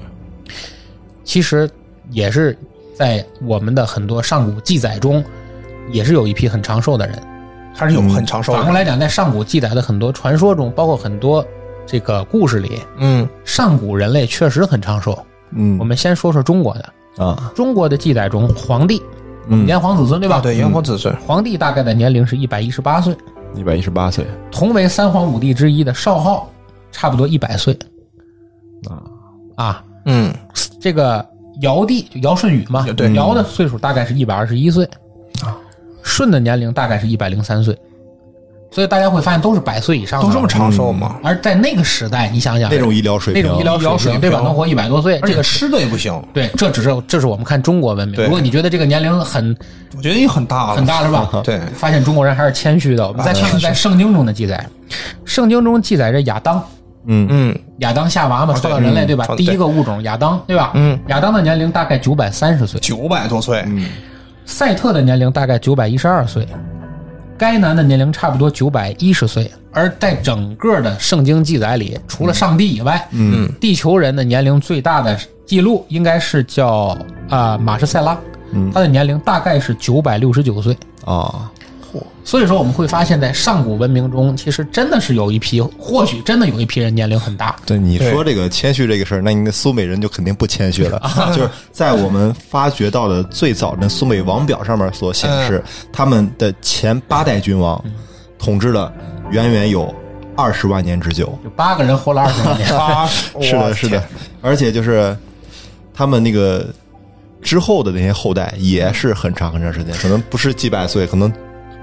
[1.25, 1.69] 其实
[2.11, 2.57] 也是
[2.95, 5.23] 在我们的很多上古记载中，
[5.91, 7.21] 也是有一批很长寿的人。
[7.75, 8.59] 还是有很长寿的。
[8.59, 11.45] 反过来讲，在上古记载的很多传说中，包括很多
[11.85, 13.29] 这个故事里，嗯。
[13.45, 15.19] 上古人类确实很长寿。
[15.51, 15.77] 嗯。
[15.79, 17.53] 我们先说说中国的，啊。
[17.55, 19.03] 中国的记载中，皇帝
[19.49, 19.67] 嗯。
[19.67, 20.37] 炎黄子孙对吧？
[20.37, 23.15] 啊，对，炎黄子孙，皇帝大概的年龄是一百一十八岁，
[23.57, 24.25] 一百一十八岁。
[24.51, 26.49] 同为三皇五帝之一的少昊，
[26.93, 27.77] 差不多一百岁
[28.89, 29.03] 啊。
[29.57, 29.85] 啊。
[30.05, 30.33] 嗯，
[30.81, 31.27] 这个
[31.63, 33.13] 尧帝就尧舜禹嘛，对。
[33.15, 34.85] 尧的岁数大概是一百二十一岁
[35.43, 35.59] 啊，
[36.05, 37.77] 舜的年龄大概是一百零三岁，
[38.77, 41.17] 所以大家会发现都是百岁以上的，都这么长寿吗？
[41.25, 44.39] 而在那个时代，你想想那种医疗水平，那种医疗水平，对吧？
[44.43, 48.15] 能活一百多岁，这个而且吃的也不行，对，这只是这是我们看中国文明。
[48.15, 48.27] 对。
[48.27, 49.57] 如果你觉得这个年龄很
[49.97, 51.27] 我觉得也很大了，很大是吧？
[51.43, 53.09] 对，发现中国人还是谦虚的。
[53.09, 54.63] 我们再看看在圣经中的记载，
[55.25, 56.63] 圣经中记载着亚当，
[57.07, 57.27] 嗯。
[57.31, 57.59] 嗯。
[57.79, 59.25] 亚当夏娃嘛，哦创造人类，对对吧？
[59.31, 60.73] 嗯第一个物种亚当，对吧？
[60.75, 63.89] 嗯，亚当的年龄大概九百三十岁，九百多岁，嗯。
[64.45, 66.47] 赛特的年龄大概九百一十二岁，
[67.39, 69.51] 该男的年龄差不多九百一十岁。
[69.73, 76.97] 而在整个的圣经记载里，除了上帝以外，嗯，地球人的年龄最大的记录应该是叫
[77.29, 78.17] 啊、马什塞拉，
[78.53, 80.77] 嗯他的年龄大概是九百六十九岁。
[81.05, 81.51] 啊，
[82.25, 87.55] 所以说，我们会发现，在上古文明中，其实真的是有一批，或许真的有一批人年龄很大。
[87.65, 91.01] 对你说这个谦虚这个事儿，那你那苏美人就肯定不谦虚了。
[91.37, 97.83] 就是在我们发掘到的最早的苏美王表上面所显示，他们的前八代君王
[98.39, 98.93] 统治了
[99.31, 99.95] 远远有
[100.37, 101.39] 二十万年之久。
[101.45, 104.03] 有八个人活了二十万年， 八是的，是的，
[104.43, 105.17] 而且就是
[105.95, 106.67] 他们那个
[107.41, 111.33] 之后的那些后代也是很长很长时间，可能不是几百岁，可能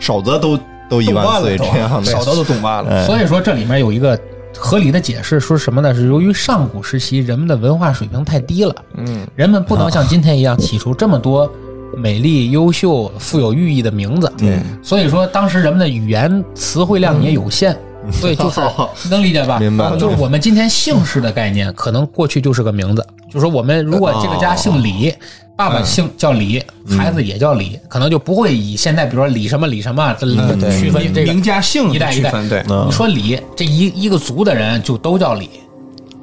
[0.03, 2.11] 少则都都一万岁这样的。
[2.11, 2.91] 少则都懂完了。
[2.91, 4.19] 哎所以说这里面有一个
[4.57, 5.95] 合理的解释，说什么呢？
[5.95, 11.49] 是由于上古时期人们的文化水平太低了，嗯，人们不能像今天一样起出这么多
[11.95, 14.31] 美丽、优秀、富有寓意的名字。
[14.37, 17.77] 对，所以说当时人们的语言词汇量也有限。
[18.11, 18.59] 所以就是
[19.09, 19.57] 能理解吧？
[19.59, 23.07] 明白了就是我们今天姓氏的概念，可能过去就是个名字。
[23.31, 25.15] 就是说，我们如果这个家姓李，
[25.55, 30.27] 爸爸姓叫李，孩子也叫李，可能就不会以现在比如说李什么李什么这
[30.71, 35.49] 区分这个名家姓一代一代对，嗯你说李这一一个族的人就都叫李，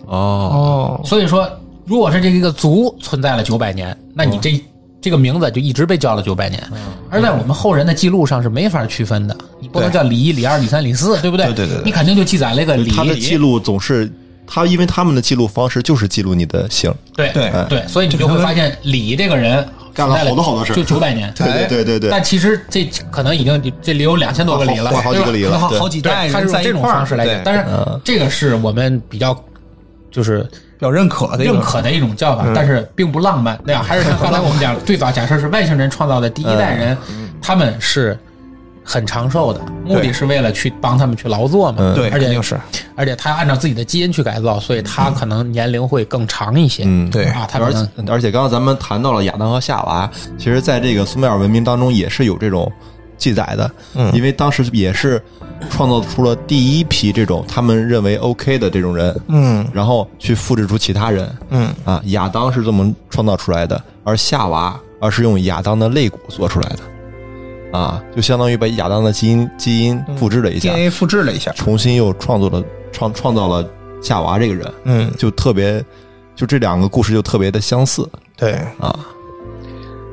[0.07, 1.49] 哦，哦，所以说
[1.85, 4.61] 如果是这一个族存在了九百年，那你这、
[5.01, 6.63] 这个名字就一直被叫了九百年，
[7.09, 11.47] 而在我们后人的记录上是没法区分的，你不能叫李一、李二、李三、李四，对不对？
[11.47, 11.85] 对对对对。
[11.85, 12.91] 你肯定就记载了一个李。
[12.91, 13.15] 他的。
[13.17, 14.13] 记录总是
[14.53, 16.93] 他，因为他们的记录方式就是记录你的姓。
[17.15, 20.77] 对对对，所以你就会发现李这个人干了好多好多事儿。
[20.77, 21.33] 就九百年。
[21.37, 25.57] 对对对对对，但其实这可能已经这里有两千多个李了，好好几个李对吧？
[25.57, 25.79] 了对。
[25.79, 28.01] 好好几，代人他是用这种方式来讲，但是嗯。
[28.05, 29.39] 这个是我们比较
[30.11, 30.41] 就是
[30.79, 33.85] 比较认可的认可的一种叫法，但是并不浪漫，那样？
[33.85, 36.97] 还是像刚才我们讲， 最早假设是外星人创造的第一代人，
[37.41, 38.19] 他们是
[38.91, 41.95] 很长寿的，目的是为了去帮他们去劳作嘛，嗯。
[41.95, 42.59] 对，而且就是。
[42.97, 52.71] 而且他按照自己的基因去改造，所以他可能年龄会更长一些，嗯，对啊，他而且而且刚刚咱们谈到了亚当和夏娃，其实在这个苏美尔文明当中也是有这种
[53.17, 55.23] 记载的，嗯因为当时也是
[55.71, 61.73] 创造出了第一批这种他们认为 OK 的这种人，嗯然后去复制出其他人嗯。
[61.85, 62.03] 啊。
[62.07, 66.81] 亚当是这么创造出来的，而夏娃而是用亚当的肋骨做出来的，
[67.73, 73.69] 啊，就相当于把亚当的基因基因复制了一下，，DNA 复制了一下，重新又创作了创创造了
[74.03, 75.85] 夏娃这个人，嗯，就特别，
[76.35, 78.09] 就这两个故事就特别的相似。
[78.37, 78.99] 对，啊。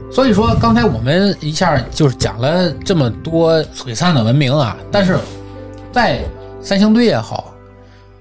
[0.09, 5.17] 所以说，刚才我们一下就是讲了这么多璀璨的文明啊，但是
[5.91, 6.21] 在
[6.61, 7.53] 三星堆也好，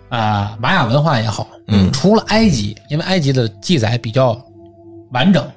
[0.08, 4.36] 啊、玛雅文化也好，嗯除了埃及，因为埃及的记载比较
[5.12, 5.48] 完整，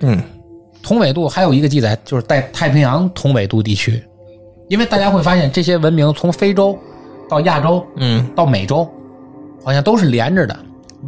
[0.00, 0.22] 嗯
[0.84, 4.04] 同纬度还有一个记载就是在太平洋同纬度地区，
[4.68, 6.78] 因为大家会发现这些文明从非洲
[7.26, 8.24] 到亚洲嗯。
[8.36, 8.86] 到美洲，
[9.64, 10.54] 好像都是连着的，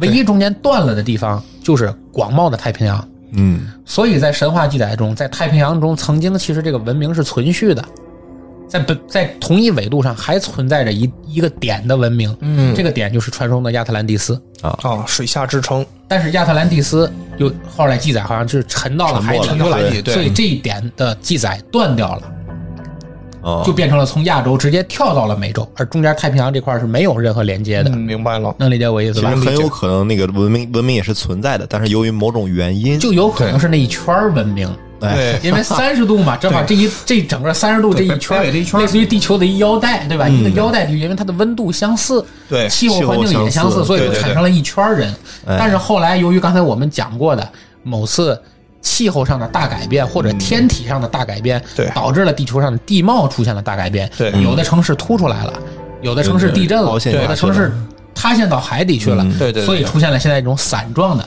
[0.01, 3.07] 唯一中间断了的地方就是广袤的太平洋。
[3.33, 3.67] 嗯。
[3.85, 7.85] 所以在神话记载中，在太平洋中，曾经其实这个文明是存续的，
[8.67, 14.39] 在本在同一纬度上还存在着一一个点的文明，嗯这个点就是传说中的亚特兰蒂斯。
[14.61, 22.21] 啊，水下之城，但是亚特兰蒂斯又后来记载好像是沉到了海底沉没了了，对对所以这一点的记载断掉了，
[23.43, 29.49] 哦，就变成了从亚洲直接跳到了美洲，而中间太平洋这块是没有任何连接的，嗯，明白了，能理解我意思吧其实？
[29.49, 34.67] 很有可能那个文明文明也是存在的，但是由于某种原因，就有可能是那一圈文明。
[35.01, 38.81] 哎，对，因为三十度嘛，正好这一这整个三十度这一圈儿，这一圈儿。
[38.81, 40.27] 类似于地球的一腰带，对吧？
[40.27, 45.13] 一个腰带地区，因为它的温度相似，对气候环境也相似似，所以就产生了一圈儿人。
[45.45, 45.55] 哎。
[45.59, 47.47] 但是后来由于刚才我们讲过的
[47.83, 48.41] 某次
[48.81, 51.89] 气候上的大改变，或者天体上的大改变，对。
[51.93, 54.31] 导致了地球上的地貌出现了大改变，对。
[54.41, 55.53] 有的城市凸出来了，
[56.01, 57.71] 有的城市地震了，有的城市
[58.15, 61.25] 塌陷到海底去了，对对对所以出现了现在这种散状的，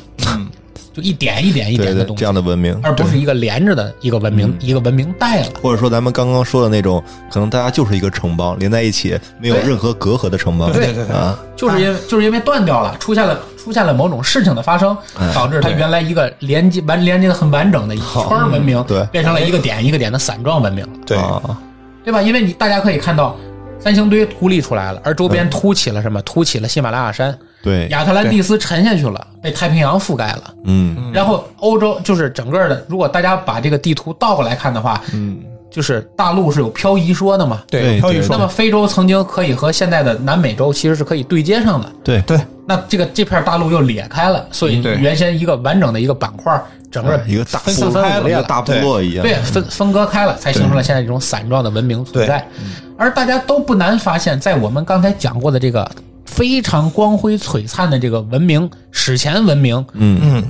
[1.00, 2.34] 就一点一点一点的东西这样。
[2.34, 5.48] 的文明，而不是一个连着的一个文明、一个文明带了。
[5.60, 11.16] 或者说咱们刚刚说的那种，可能大家就是一个城邦，连在一起没有任何隔阂的城邦，对对对对。
[11.16, 14.96] 啊，就是因为就是因为断掉了，出现了出现了某种事情的发生，
[15.34, 19.04] 导致它原来一个连接完连接的很完整的一圈儿文明，对。
[19.06, 21.42] 变成了一个点一个点的散状文明，对，啊，
[22.04, 22.22] 对吧？
[22.22, 23.36] 因为你大家可以看到，
[23.78, 26.22] 三星堆孤立出来了，而周边凸起了什么？
[26.22, 30.54] 凸起了喜马拉雅山，对，亚特兰蒂斯沉下去了，被太平洋覆盖了。
[30.64, 31.10] 嗯。
[31.12, 35.40] 然后欧洲就是整个的，如果大家把这个地图倒过来看的话，嗯，
[35.70, 37.62] 就是大陆是有漂移说的嘛？
[37.68, 38.36] 对对漂移说。
[38.36, 41.92] 那么非洲曾经可以和现在的南美洲其实是可以对接上的。
[42.02, 42.40] 对对。
[42.66, 52.46] 那这个这片大陆又裂开了，所以原先一个完整的一个板块，整个一个大分部分五裂了，一个大部落一样，对，分分割开了，才形成了现在这种散状的文明存在。
[52.96, 55.90] 而大家都不难发现，在我们刚才讲过的这个
[56.30, 60.18] 非常光辉璀璨的这个文明史前文明，嗯。
[60.22, 60.44] 嗯，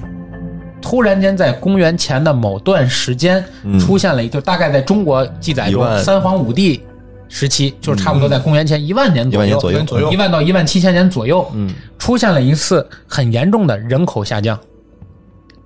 [0.81, 3.45] 突然间在公元前的某段时间
[3.81, 6.81] 出现了，就大概在中国记载中三皇五帝
[7.29, 10.13] 时期，就是差不多在公元前一万年左右，一万左右。
[10.13, 14.59] 一万到一万七千年左右，嗯，出现了一次很严重的人口下降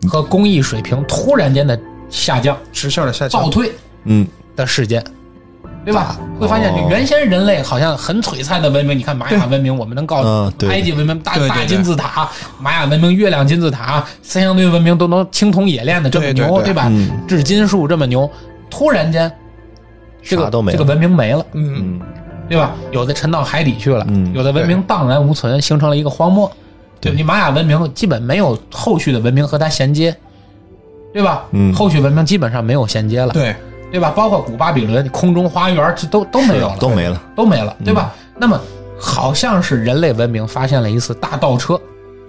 [0.09, 3.43] 和工艺水平突然间的下降、直线的下降。
[3.43, 3.73] 倒，退
[4.05, 4.27] 嗯。
[4.57, 5.05] 的事件。
[5.85, 6.17] 对吧？
[6.41, 12.29] 会发现，就原先人类好像很璀璨的文明，你看玛雅文明，我们能告嗯对埃及文明大大金字塔，
[12.59, 16.73] 玛雅文明月亮金字塔，三星堆文明都能青铜冶炼的这么牛，对。
[16.73, 16.87] 吧？
[16.89, 17.11] 嗯。
[17.29, 18.29] 制金术这么牛，
[18.71, 19.31] 突然间，
[20.23, 22.01] 这个这个文明没了，嗯，嗯
[22.49, 22.73] 对吧？
[22.91, 26.51] 有的沉到海底去了，嗯有的文明荡然无存，形成了一个荒漠。
[27.01, 27.13] 对。
[27.13, 30.17] 你玛雅文明基本没有后续的文明和它衔接，
[31.13, 31.45] 对吧？
[31.53, 31.75] 嗯。
[31.75, 33.55] 后续文明基本上没有衔接了，对，
[33.95, 34.11] 对吧？
[34.11, 38.13] 包括古巴比伦空中花园，这都都没有了，都没了，都没了，对吧？
[38.17, 38.61] 嗯那么
[38.99, 41.81] 好像是人类文明发现了一次大倒车，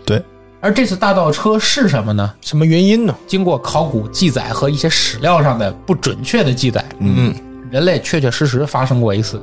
[0.05, 0.23] 对，
[0.61, 2.31] 而这次大倒车是什么呢？
[2.41, 3.15] 什么原因呢？
[3.25, 7.33] 经过考古记载和一些史料上的不准确的记载，嗯，
[7.71, 9.41] 人类确确实实发生过一次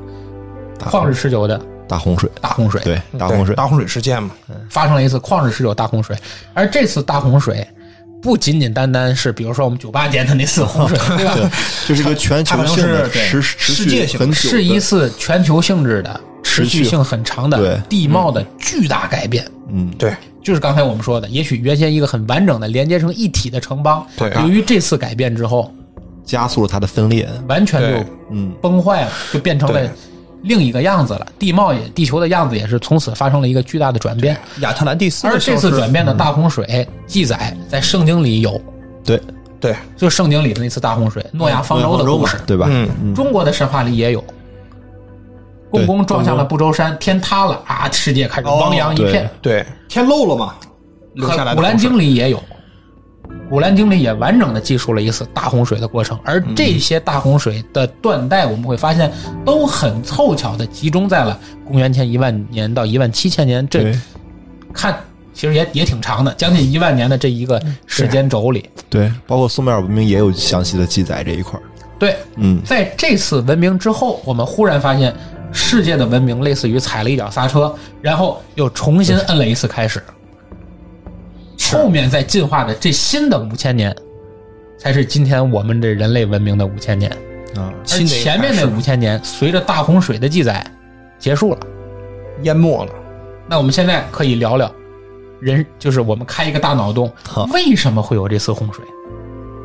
[0.79, 4.31] 旷日持久的大洪水，大洪水，对大洪水，大洪水事件嘛，
[4.71, 6.17] 发生了一次旷日持久大洪水，
[6.55, 7.67] 而这次大洪水。
[8.23, 11.51] 不仅仅单单是，比如说我们九八年的那次洪水， 对吧？
[11.87, 19.45] 就是一个全球性的持持世界性续很久是一次全球性质的、持续性很长的地貌的巨大改变。
[19.75, 24.31] 嗯对，就是刚才我们说的，也许原先一个很完整的连接成一体的城邦，对。
[24.43, 25.75] 由于这次改变之后，
[26.25, 28.53] 加速了它的分裂，完全就嗯。
[28.63, 29.91] 崩坏了，就变成了对
[30.43, 31.27] 另一个样子了。
[31.39, 34.37] 地貌也，地球的样子也是从此发生了一个巨大的转变。
[34.61, 38.61] 亚特兰蒂斯而这次转变的大洪水记载在圣经里有，
[39.05, 39.21] 对，
[39.61, 42.67] 对，就圣经里的那次大洪水，诺亚方舟的故事，对吧？
[42.71, 44.23] 嗯中国的神话里也有。
[45.71, 47.89] 共工撞向了不周山，天塌了啊！
[47.91, 49.31] 世界开始汪洋一片。
[49.41, 50.55] 对，天漏了嘛，
[51.15, 52.37] 留下和来的古兰经里也有，
[53.53, 59.13] 古兰经里也完整的记述了一次大洪水的过程，而这些大洪水的断代，我们会发现
[59.45, 63.95] 都很凑巧的集中在了公元前一万年到一万七千年这
[64.73, 64.99] 看。
[65.35, 71.63] 其实也也挺长的，将近一万年的这一个时间轴里，对，包括苏美尔文明也有详细的记载这一块儿，
[71.99, 75.15] 对，嗯在这次文明之后，我们忽然发现
[75.51, 80.03] 世界的文明类似于踩了一脚刹车，然后又重新摁了一次开始。
[81.73, 83.95] 后面再进化的这新的五千年，
[84.77, 87.11] 才是今天我们这人类文明的五千年。
[87.57, 90.65] 啊，而新的前面那五千年，随着大洪水的记载
[91.19, 91.59] 结束了。
[92.43, 92.93] 淹没了，
[93.49, 94.71] 那我们现在可以聊聊
[95.41, 97.13] 人，就是我们开一个大脑洞，
[97.53, 98.85] 为什么会有这次洪水？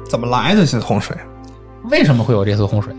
[0.10, 1.16] 怎么来的这次洪水？
[1.90, 2.94] 为什么会有这次洪水？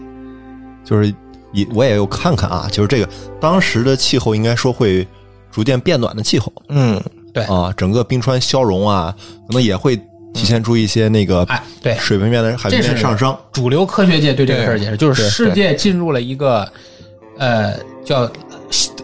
[0.85, 1.15] 就是
[1.53, 5.07] 也我也有看看啊，就是这个当时的气候应该说会
[5.51, 7.01] 逐渐变暖的气候嗯，
[7.33, 7.45] 对。
[7.45, 9.15] 啊，整个冰川消融啊，
[9.47, 9.97] 可能也会
[10.35, 16.67] 体现出一些那个哎，对，水平面的海平面上升，主流科学界对这个事儿解释，就是世界进入了一个
[17.39, 17.75] 呃
[18.05, 18.31] 叫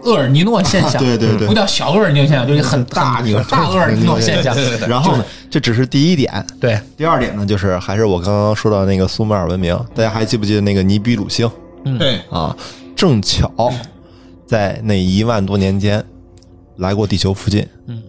[0.05, 1.49] 厄尔尼诺现象， 对对对。
[1.49, 4.55] 不叫小厄尔尼诺现象，就是很大 很大厄尔尼诺现象，
[4.89, 6.79] 然后呢，这只是第一点，对。
[6.97, 11.51] 第二点呢，就是还是我刚刚说到那个苏美尔文明，大家还记不记得那个尼比鲁星？
[11.99, 12.55] 对，啊？
[12.97, 13.51] 正巧
[14.47, 16.03] 在那一万多年间
[16.77, 18.03] 来过地球附近，嗯，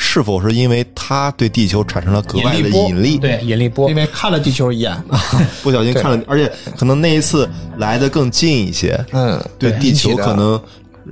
[0.00, 3.18] 是否是因为它对地球产生了格外的引力引力？
[3.18, 4.96] 对引力波因，为看了地球一眼，
[5.60, 10.58] 不小心看了，而且可能那一次来的更近一些，嗯，对对地球可能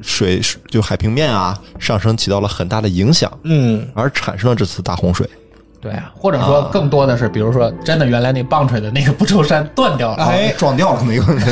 [0.03, 5.29] 水就海平面啊上升起到了很大的影响，嗯，而产生了这次大洪水。
[5.87, 11.47] 对啊，或者说更多的是，比如说真的原来那棒槌的那个不周山断掉了，哎撞掉了没关系，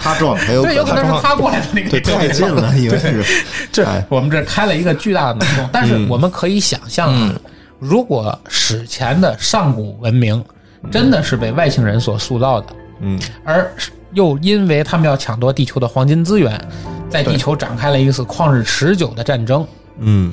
[0.00, 3.22] 他撞还有 对，有可能是他过来的那个，对太近了，因为是。
[3.70, 4.02] 这 哎。
[4.08, 7.34] 我们这开了一个巨大的脑洞，但是我们可以想象啊，
[7.78, 10.42] 如果史前的上古文明
[10.90, 12.66] 真的是被外星人所塑造的，
[13.00, 13.20] 嗯。
[13.44, 13.70] 而
[14.14, 16.58] 又因为他们要抢夺地球的黄金资源，
[17.10, 19.66] 在地球展开了一次旷日持久的战争。
[19.98, 20.32] 嗯。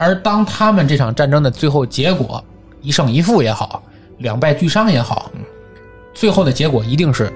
[0.00, 2.42] 而当他们这场战争的最后结果
[2.82, 3.82] 一胜一负也好，
[4.18, 5.30] 两败俱伤也好，
[6.14, 7.32] 最后的结果一定是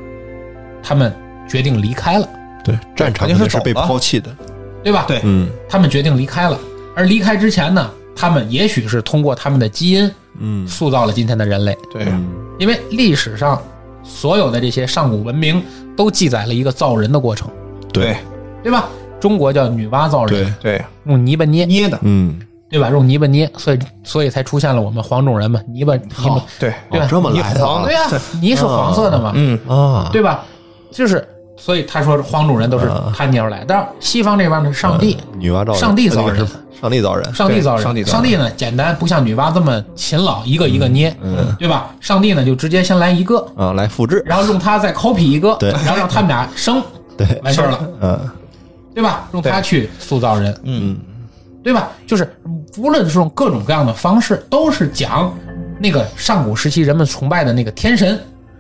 [0.83, 1.13] 他们
[1.49, 2.29] 决定离开了，
[2.65, 4.35] 对，战场肯定是被抛弃的，
[4.83, 5.05] 对吧？
[5.07, 6.59] 对嗯他们决定离开了，
[6.97, 12.29] 而离开之前呢，他们也许是通过他们的基因嗯塑造了今天的人类，对，嗯
[12.59, 13.61] 因为历史上
[14.03, 15.63] 所有的这些上古文明
[15.97, 17.51] 都记载了一个造人的过程，
[17.93, 18.17] 对
[18.63, 18.89] 对吧？
[19.21, 22.41] 中国叫女娲造人，对，对，用泥巴捏，捏的，嗯，
[22.73, 22.89] 对吧？
[22.89, 28.01] 用泥巴捏，所以所以才出现了我们黄种人嘛，泥巴泥巴好，，对，对吧哦这么来的啊对呀、
[28.41, 30.43] 泥是黄色的嘛，嗯，啊，对吧？
[30.91, 33.67] 就是，所以他说黄种人都是他捏出来的。
[33.69, 36.47] 但是西方这边呢，上帝，女娲造人，上帝造人
[36.81, 41.95] 上帝造人，上帝造人，上帝呢简单，不像女娲这么勤劳，一个一个捏，嗯对吧？
[42.01, 46.83] 上帝呢就直接先来一个，啊，来复制，然后用它再 copy 一个，对然后让他们俩生，
[47.17, 48.31] 对，完事儿了，嗯
[48.95, 49.29] 对吧？
[49.33, 50.99] 用它去塑造人，嗯，
[51.63, 51.91] 对吧？
[52.07, 52.35] 就是
[52.79, 55.33] 无论是用各种各样的方式，都是讲
[55.79, 58.19] 那个上古时期人们崇拜的那个天神，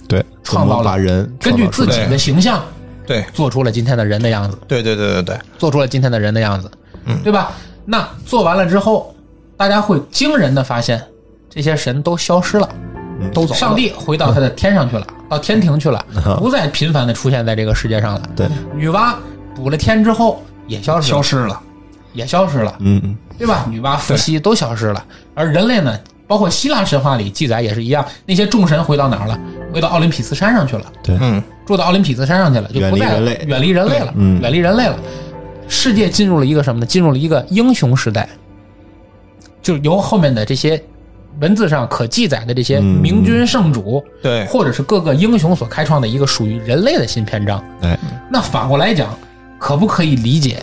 [0.08, 2.62] 对，创造了人根据自己的形象
[3.06, 4.56] 对，做出了今天的人的样子。
[4.68, 6.70] 对，对，对，对，对，做出了今天的人的样子，
[7.04, 7.52] 嗯，对吧？
[7.84, 9.14] 那做完了之后，
[9.56, 11.02] 大家会惊人的发现，
[11.50, 12.68] 这些神都消失了，
[13.32, 18.22] 都走了上帝回到他的天上去了，到天庭去了，啊不再频繁的出现在这个世界上了。
[18.36, 19.14] 对，女娲
[19.54, 21.60] 补了天之后也消失了，消失了，
[22.12, 23.66] 也消失了，嗯嗯对吧？
[23.68, 25.04] 女娲、伏羲都消失了，
[25.34, 29.38] 而人类呢，包括希腊神话里记载也是一样，那些众神回到哪儿了？
[29.72, 30.84] 回到奥林匹斯山上去了。
[31.02, 34.96] 对，嗯，住到奥林匹斯山上去了，就不再远离人类远离人类了，嗯远离人类了。
[35.68, 36.86] 世界进入了一个什么呢？
[36.86, 38.28] 进入了一个英雄时代，
[39.62, 40.82] 就由后面的这些
[41.40, 47.64] 文字上可记载的这些嗯明君圣主，对，或者是各个英雄所开创的一个属于人类的新篇章。
[47.80, 47.98] 哎，
[48.30, 49.16] 那反过来讲，
[49.58, 50.62] 可不可以理解？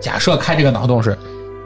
[0.00, 1.16] 假设开这个脑洞是，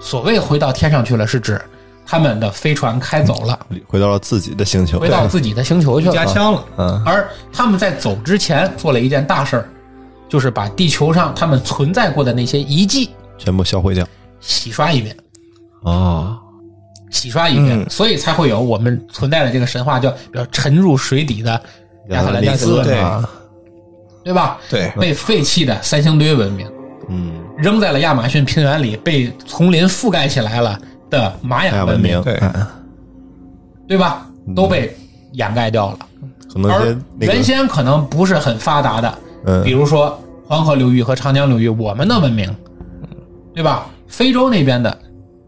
[0.00, 1.60] 所谓回到天上去了，是指
[2.04, 6.12] 他们的飞船开走了，回到了自己的星球，回到自己的星球去了。
[6.12, 7.02] 加枪了，嗯。
[7.04, 9.68] 而他们在走之前做了一件大事儿，
[10.28, 14.06] 就是把地球上他们存在过的那些遗迹全部销毁掉。
[14.40, 15.16] 洗刷一遍，
[15.84, 16.36] 啊，
[17.10, 17.90] 洗刷一遍，嗯。
[17.90, 21.62] 所以才会有我们存在的这个神话叫，比如沉入水底的
[22.08, 23.28] 亚特兰蒂斯，对啊，
[24.24, 24.58] 对吧？
[24.68, 26.66] 对，被废弃的三星堆文明，
[27.08, 30.78] 嗯，扔在了亚马逊平原里，被丛林覆盖起来了
[31.10, 32.34] 的玛雅文明，对。
[32.34, 32.66] 哎
[33.88, 34.26] 对吧？
[34.56, 34.96] 都被
[35.32, 35.98] 掩盖掉了。
[36.50, 39.62] 可能原先可能不是很发达的，嗯。
[39.64, 42.48] 比如说黄河流域和长江流域，我们的文明，
[43.52, 43.86] 对吧？
[44.06, 44.98] 非洲那边的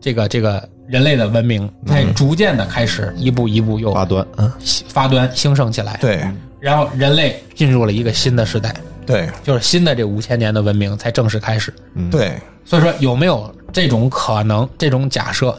[0.01, 4.53] 这个这个人类的文明，在逐渐的开始一步一步又发端，嗯。
[4.89, 6.23] 发端兴盛起来，对，
[6.61, 8.75] 然后人类进入了一个新的时代，
[9.07, 11.73] 对，就是新的这五千年的文明才正式开始。
[11.95, 15.57] 嗯对，所以说，有没有这种可能、这种假设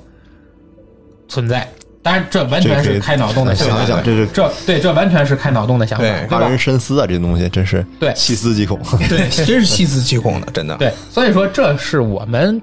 [1.28, 1.68] 存在？
[2.02, 3.78] 当然，这完全是开脑洞的想法。
[3.78, 6.56] 想想，这是这对，这完全是开脑洞的想法，对对吧发人？
[6.56, 8.80] 深思啊，这东西真是对细思极恐。
[9.10, 12.62] 对，真是细思极恐的，真的，对，所以说这是我们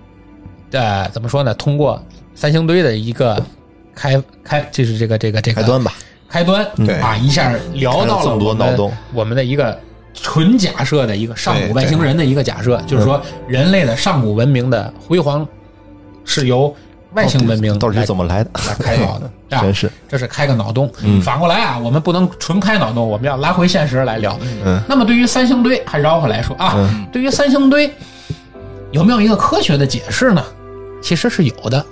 [0.71, 1.53] 呃怎么说呢？
[1.55, 2.01] 通过
[2.37, 3.45] 三星堆的一个
[3.97, 5.93] 开开，就是这个这个这个开端吧，
[6.29, 9.77] 开端，对啊，一下聊到了这么多脑洞我们的一个
[10.15, 15.47] 纯假设的一个上古外星人的一个假设，就是说人类的上古文明的辉煌
[16.25, 16.75] 是由
[17.15, 18.51] 外星文明到底来是怎么来的？
[18.69, 20.91] 来开导的，对 吧真是，这是开个脑洞。
[21.23, 24.39] 反过来啊，我们不能纯开脑洞，我们要拉回现实来聊。
[24.65, 26.75] 嗯那么对于三星堆，还绕回来说啊，
[27.13, 27.93] 对于三星堆
[28.91, 30.45] 有没有一个科学的解释呢？
[31.03, 31.85] 其实是有的，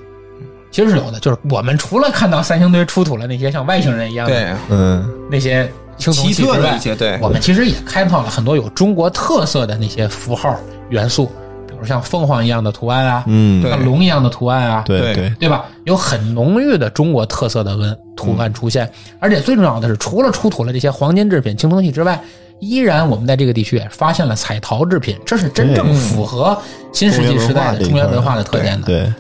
[0.71, 1.19] 其实是有的。
[1.21, 11.27] 就是我们除了看到三星堆出土了那些像外星人一样的对，嗯那些奇器之外特的一，些，对，我们其实也开创了很多有中国特色的那些符号元素，
[11.69, 15.31] 比如像凤凰一样的图案啊，嗯，对像龙一样的图案啊，对对。
[15.39, 15.67] 对，吧？
[15.85, 22.21] 有很浓郁的中国特色的文图案出现，而且最重要的是，除了出土了这些黄金制品、青铜器之外，
[22.61, 26.57] 依然我们在这个地区也发现了彩陶制品，这是真正符合
[26.93, 28.87] 新石器时代的中原文化的特点的。
[28.87, 29.13] 对，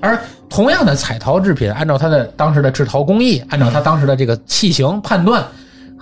[0.00, 0.18] 而
[0.48, 5.44] 同样的彩陶制品，按照它的当时的制陶工艺，按照它当时的这个器型判断，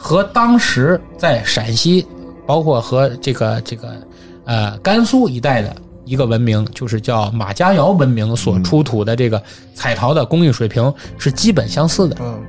[0.00, 2.06] 和当时在陕西，
[2.46, 3.96] 包括和这个这个
[4.44, 5.74] 呃甘肃一带的
[6.04, 9.42] 一个文明，就是叫马家窑文明所出土的这个
[9.74, 12.16] 彩陶的工艺水平是基本相似的。
[12.20, 12.40] 嗯，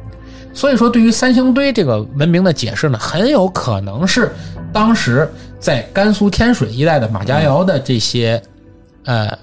[0.54, 4.32] 所以说，对于三星堆这个文明的解释呢，很有可能是
[4.72, 5.28] 当时
[5.60, 8.42] 在甘肃天水一带的马家窑的这些，
[9.06, 9.36] 呃，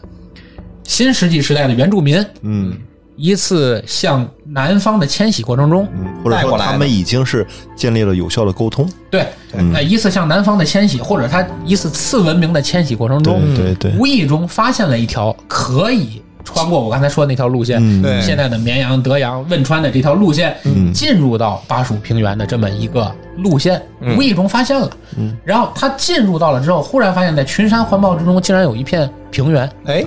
[0.84, 2.78] 新石器时代的原住民嗯
[3.16, 6.64] 一次向南方的迁徙过程中，嗯，或者带过来的。
[6.64, 9.26] 说他们已经是建立了有效的沟通，对，
[9.74, 18.02] 呃，一次向南方的迁徙，或者他一次次文明的迁徙过程中，对对对，无意中发现了一条可以穿过我刚才说的那条路线，嗯。
[18.02, 18.20] 对。
[18.20, 20.92] 现在的绵阳、德阳、汶川的这条路线，嗯。
[20.92, 23.82] 进入到巴蜀平原的这么一个路线，
[24.16, 24.88] 无意中发现了。
[25.16, 25.36] 嗯。
[25.44, 30.04] 然后他进入到了之后，忽然发现，在群山环抱之中，竟然有一片平原，哎，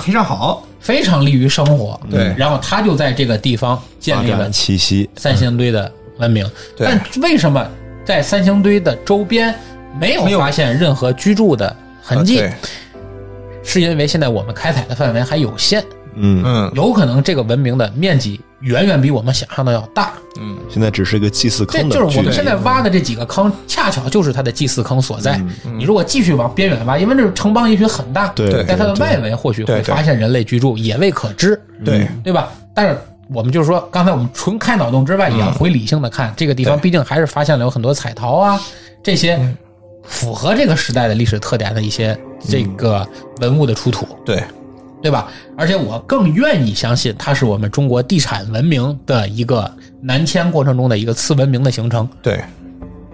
[0.00, 1.98] 非常好，非常利于生活。
[2.10, 2.32] 对。
[2.36, 6.48] 然后他就在这个地方建立了发展气息，三星堆的文明。
[6.76, 6.86] 对。
[6.86, 7.66] 但为什么
[8.04, 9.52] 在三星堆的周边
[9.98, 12.52] 没有发现任何居住的痕迹，啊
[13.62, 15.82] 是因为现在我们开采的范围还有限，
[16.16, 16.72] 嗯，嗯。
[16.74, 20.12] 有可能这个文明的面积远远比我们想象的要大。
[20.40, 25.40] 嗯，现在只是一个祭祀这坑的就是我们现在挖的这几个坑，恰巧就是它的祭祀坑所在。
[25.64, 25.78] 嗯。
[25.78, 32.08] 你如果继续往边缘挖，因为这城邦也许很大，对在它的外围或许会发现人类居住，也未可知，对。
[32.24, 32.48] 对吧？
[32.74, 32.98] 但是
[33.28, 38.60] 我们就是说，刚才我们纯开脑洞之外，也要回理性的看，这个地方毕竟还是发现了有很多彩陶啊，
[39.02, 39.38] 这些
[40.02, 43.06] 符合这个时代的历史特点的一些这个
[43.40, 44.06] 文物的出土。
[44.26, 44.42] 对
[45.04, 45.28] 对吧？
[45.54, 52.40] 而且我更愿意相信，它是我们中国地产文明的一个南迁过程中的一个次文明的形成，对。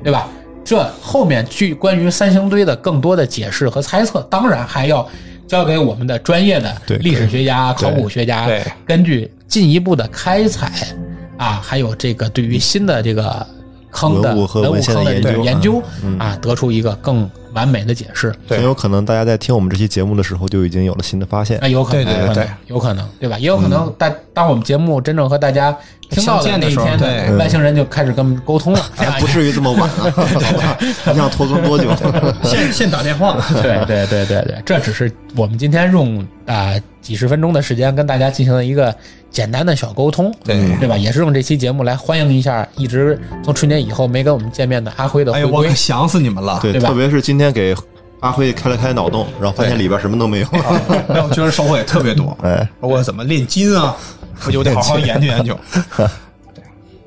[0.05, 0.29] 对吧？
[0.65, 5.07] 这后面据关于三星堆的更多的解释和猜测，当然还要
[5.49, 10.71] 交给我们的专业的历史学家、考古学家对，根据进一步的开采
[11.37, 13.45] 啊，还有这个对于新的这个
[13.91, 18.35] 坑的文物和文献的研究研究嗯啊，得出一个更完美的解释。
[18.47, 21.69] 对很有可能大家在听我们这期节目的时候就已经有了新的发现那。
[21.69, 23.39] 有可能，对对有可能对，有可能，对吧？
[23.39, 25.77] 也有可能，当当我们节目真正和大家
[26.11, 28.81] 相见的那一天，对外星人就开始跟我们沟通了。
[29.21, 30.79] 不至于这么晚啊，好吧？
[30.81, 31.91] 你想拖更多久？
[32.43, 38.95] 现 现打电话，对对对对对，这只是我们今天用啊、几十分钟的时间跟大家进行了一个
[39.31, 40.97] 简单的小沟通，对对吧？
[40.97, 45.67] 也是用这期节目来欢迎一下一直从春节以后没跟我们见面的阿辉的哎呦，回归。
[45.67, 46.59] 我可想死你们了。
[46.63, 47.75] 对，对吧特别是今天给
[48.21, 50.47] 阿辉开了开脑洞，然后发现里边什么都没有。
[51.09, 53.97] 没有， 觉得收获也特别多，哎，包括怎么炼金啊，
[54.47, 55.59] 我就得好好研究研究。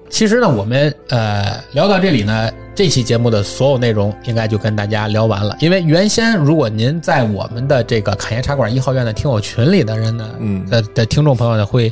[0.10, 5.58] 其实呢，我们呃聊到这里呢，这期节目的所有内容应该就跟大家聊完了。
[5.60, 11.92] 因为原先如果您在我们的这个侃爷茶馆一号院的听友群里的人呢，嗯的的听众朋友呢，会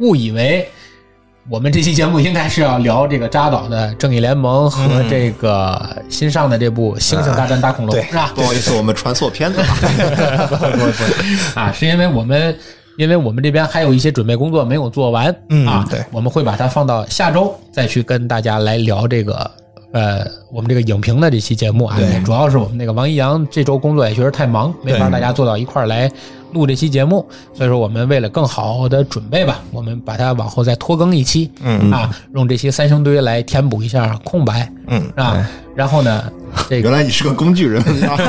[0.00, 0.68] 误以为
[1.48, 8.32] 我们这期节目应该是要聊这个扎导的正义联盟和这个新上的这部《猩猩大战大恐龙》，对是吧？
[8.34, 9.66] 不好意思，我们传错片子了。
[10.50, 12.56] 不不不啊，是因为我们
[12.96, 19.50] 因为我们这边还有一些准备工作没有做完，嗯啊，对我们会把它放到下周再去跟大家来聊这个。
[19.92, 26.10] 呃，我们这个影评的这期节目啊，对主要是我们那个王一阳这周工作也确实太忙，没法对大家坐到一块儿来
[26.52, 31.90] 录这期节目，所以说我们为了更好的准备吧，我们把它往后再拖更一期，嗯。
[31.90, 36.32] 啊，用这些三星堆来填补一下空白，嗯啊，然后呢，
[36.68, 38.24] 这个原来你是个工具人， 阿辉。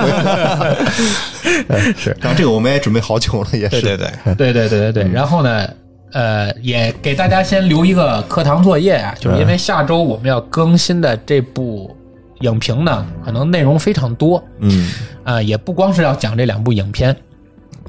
[1.98, 3.82] 是，然后这个我们也准备好久了，也是。
[3.82, 5.70] 对对对，对对对对对，然后呢，
[6.12, 11.96] 呃，也给大家先留一个课堂作业啊，就是因为下周我们要更新的这部
[12.42, 14.92] 影评呢，可能内容非常多，嗯，
[15.24, 17.16] 啊、也不光是要讲这两部影片，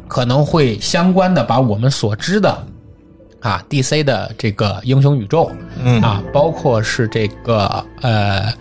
[0.08, 2.66] 可能会相关的把我们所知的
[3.40, 5.50] 啊 DC 的这个英雄宇宙，
[5.82, 8.52] 嗯啊，包括是这个呃。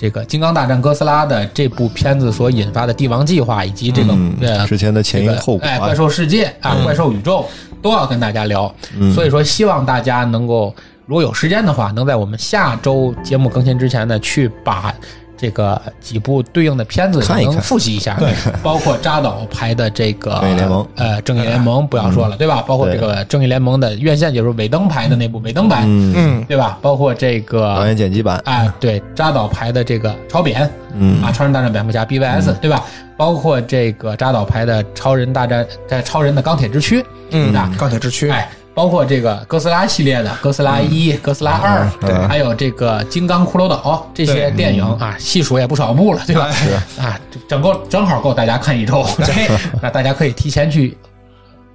[0.00, 7.44] 这个《金刚大战哥斯拉》的这部片子所引发的帝王计划，以及这个、嗯呃之前的前因后果哎，啊怪兽世界啊，怪兽宇宙
[7.82, 8.72] 都要跟大家聊。
[8.96, 10.72] 嗯所以说，希望大家能够，
[11.04, 14.94] 如果有时间的话，能在我们下周节目更新之前呢，去把
[15.38, 17.54] 这个几部对应的片子看一看。
[17.54, 18.14] 能复习一下。
[18.18, 20.86] 对， 包括扎导拍的这个正义联盟。
[20.96, 22.62] 呃，正义联盟不要说了，对吧？
[22.66, 26.76] 包括这个正义联盟的院线，就是尾灯拍的那部尾灯版，嗯，嗯对吧？
[26.82, 31.22] 包括这个导演剪辑版，哎，对，扎导拍的这个超扁，嗯。
[31.22, 32.82] 啊，超人大战蝙蝠侠 BVS，、对吧？
[33.16, 37.54] 包括这个扎导拍的超人大战在超人的钢铁之躯，嗯。
[37.54, 38.48] 啊，钢铁之躯，哎，
[38.78, 46.48] 包括这个哥斯拉系列的哥斯拉一、哥斯拉二，对还有这个金刚骷髅岛这些电影啊，细数也不少部了，对吧？
[46.52, 46.70] 是
[47.02, 49.50] 啊，整个正好够大家看一周，对，
[49.82, 50.96] 那大家可以提前去。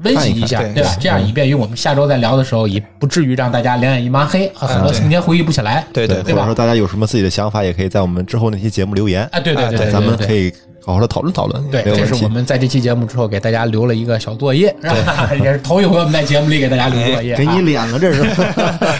[0.04, 0.98] 温习一下，看一看对吧？
[1.00, 5.86] 这样以便于我们下周再聊的时候，也不至于让大家两眼一抹黑，和很多对情节回忆不起来。
[5.94, 10.52] 对对对吧或者说大家有什么自己的想法，也可以在我们之后那期节目留言，啊，对对对对，咱们可以
[10.84, 11.64] 好好的讨论讨论。
[11.72, 12.34] 对，这是我。
[12.34, 15.30] 们在这期节目之后给大家留了一个小作业，是吧？
[15.36, 18.24] 也是头一回我们在节目里给大家留作业啊， 给你脸了，这是。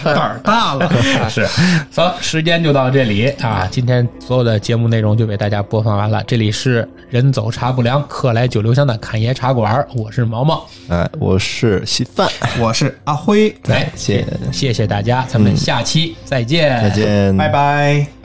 [0.04, 0.88] 胆儿大了，
[1.28, 1.44] 是，
[1.92, 3.66] 好，时间就到这里啊！
[3.70, 6.22] 今天所有的节目内容就给大家播放完了。
[6.26, 10.64] 这里是人走茶不凉，客来酒留香的侃爷茶馆，我是毛毛。
[10.88, 12.28] 哎，我是稀饭，
[12.60, 18.23] 我是阿辉，来，谢谢谢谢大家，咱们下期再见，再见，拜拜。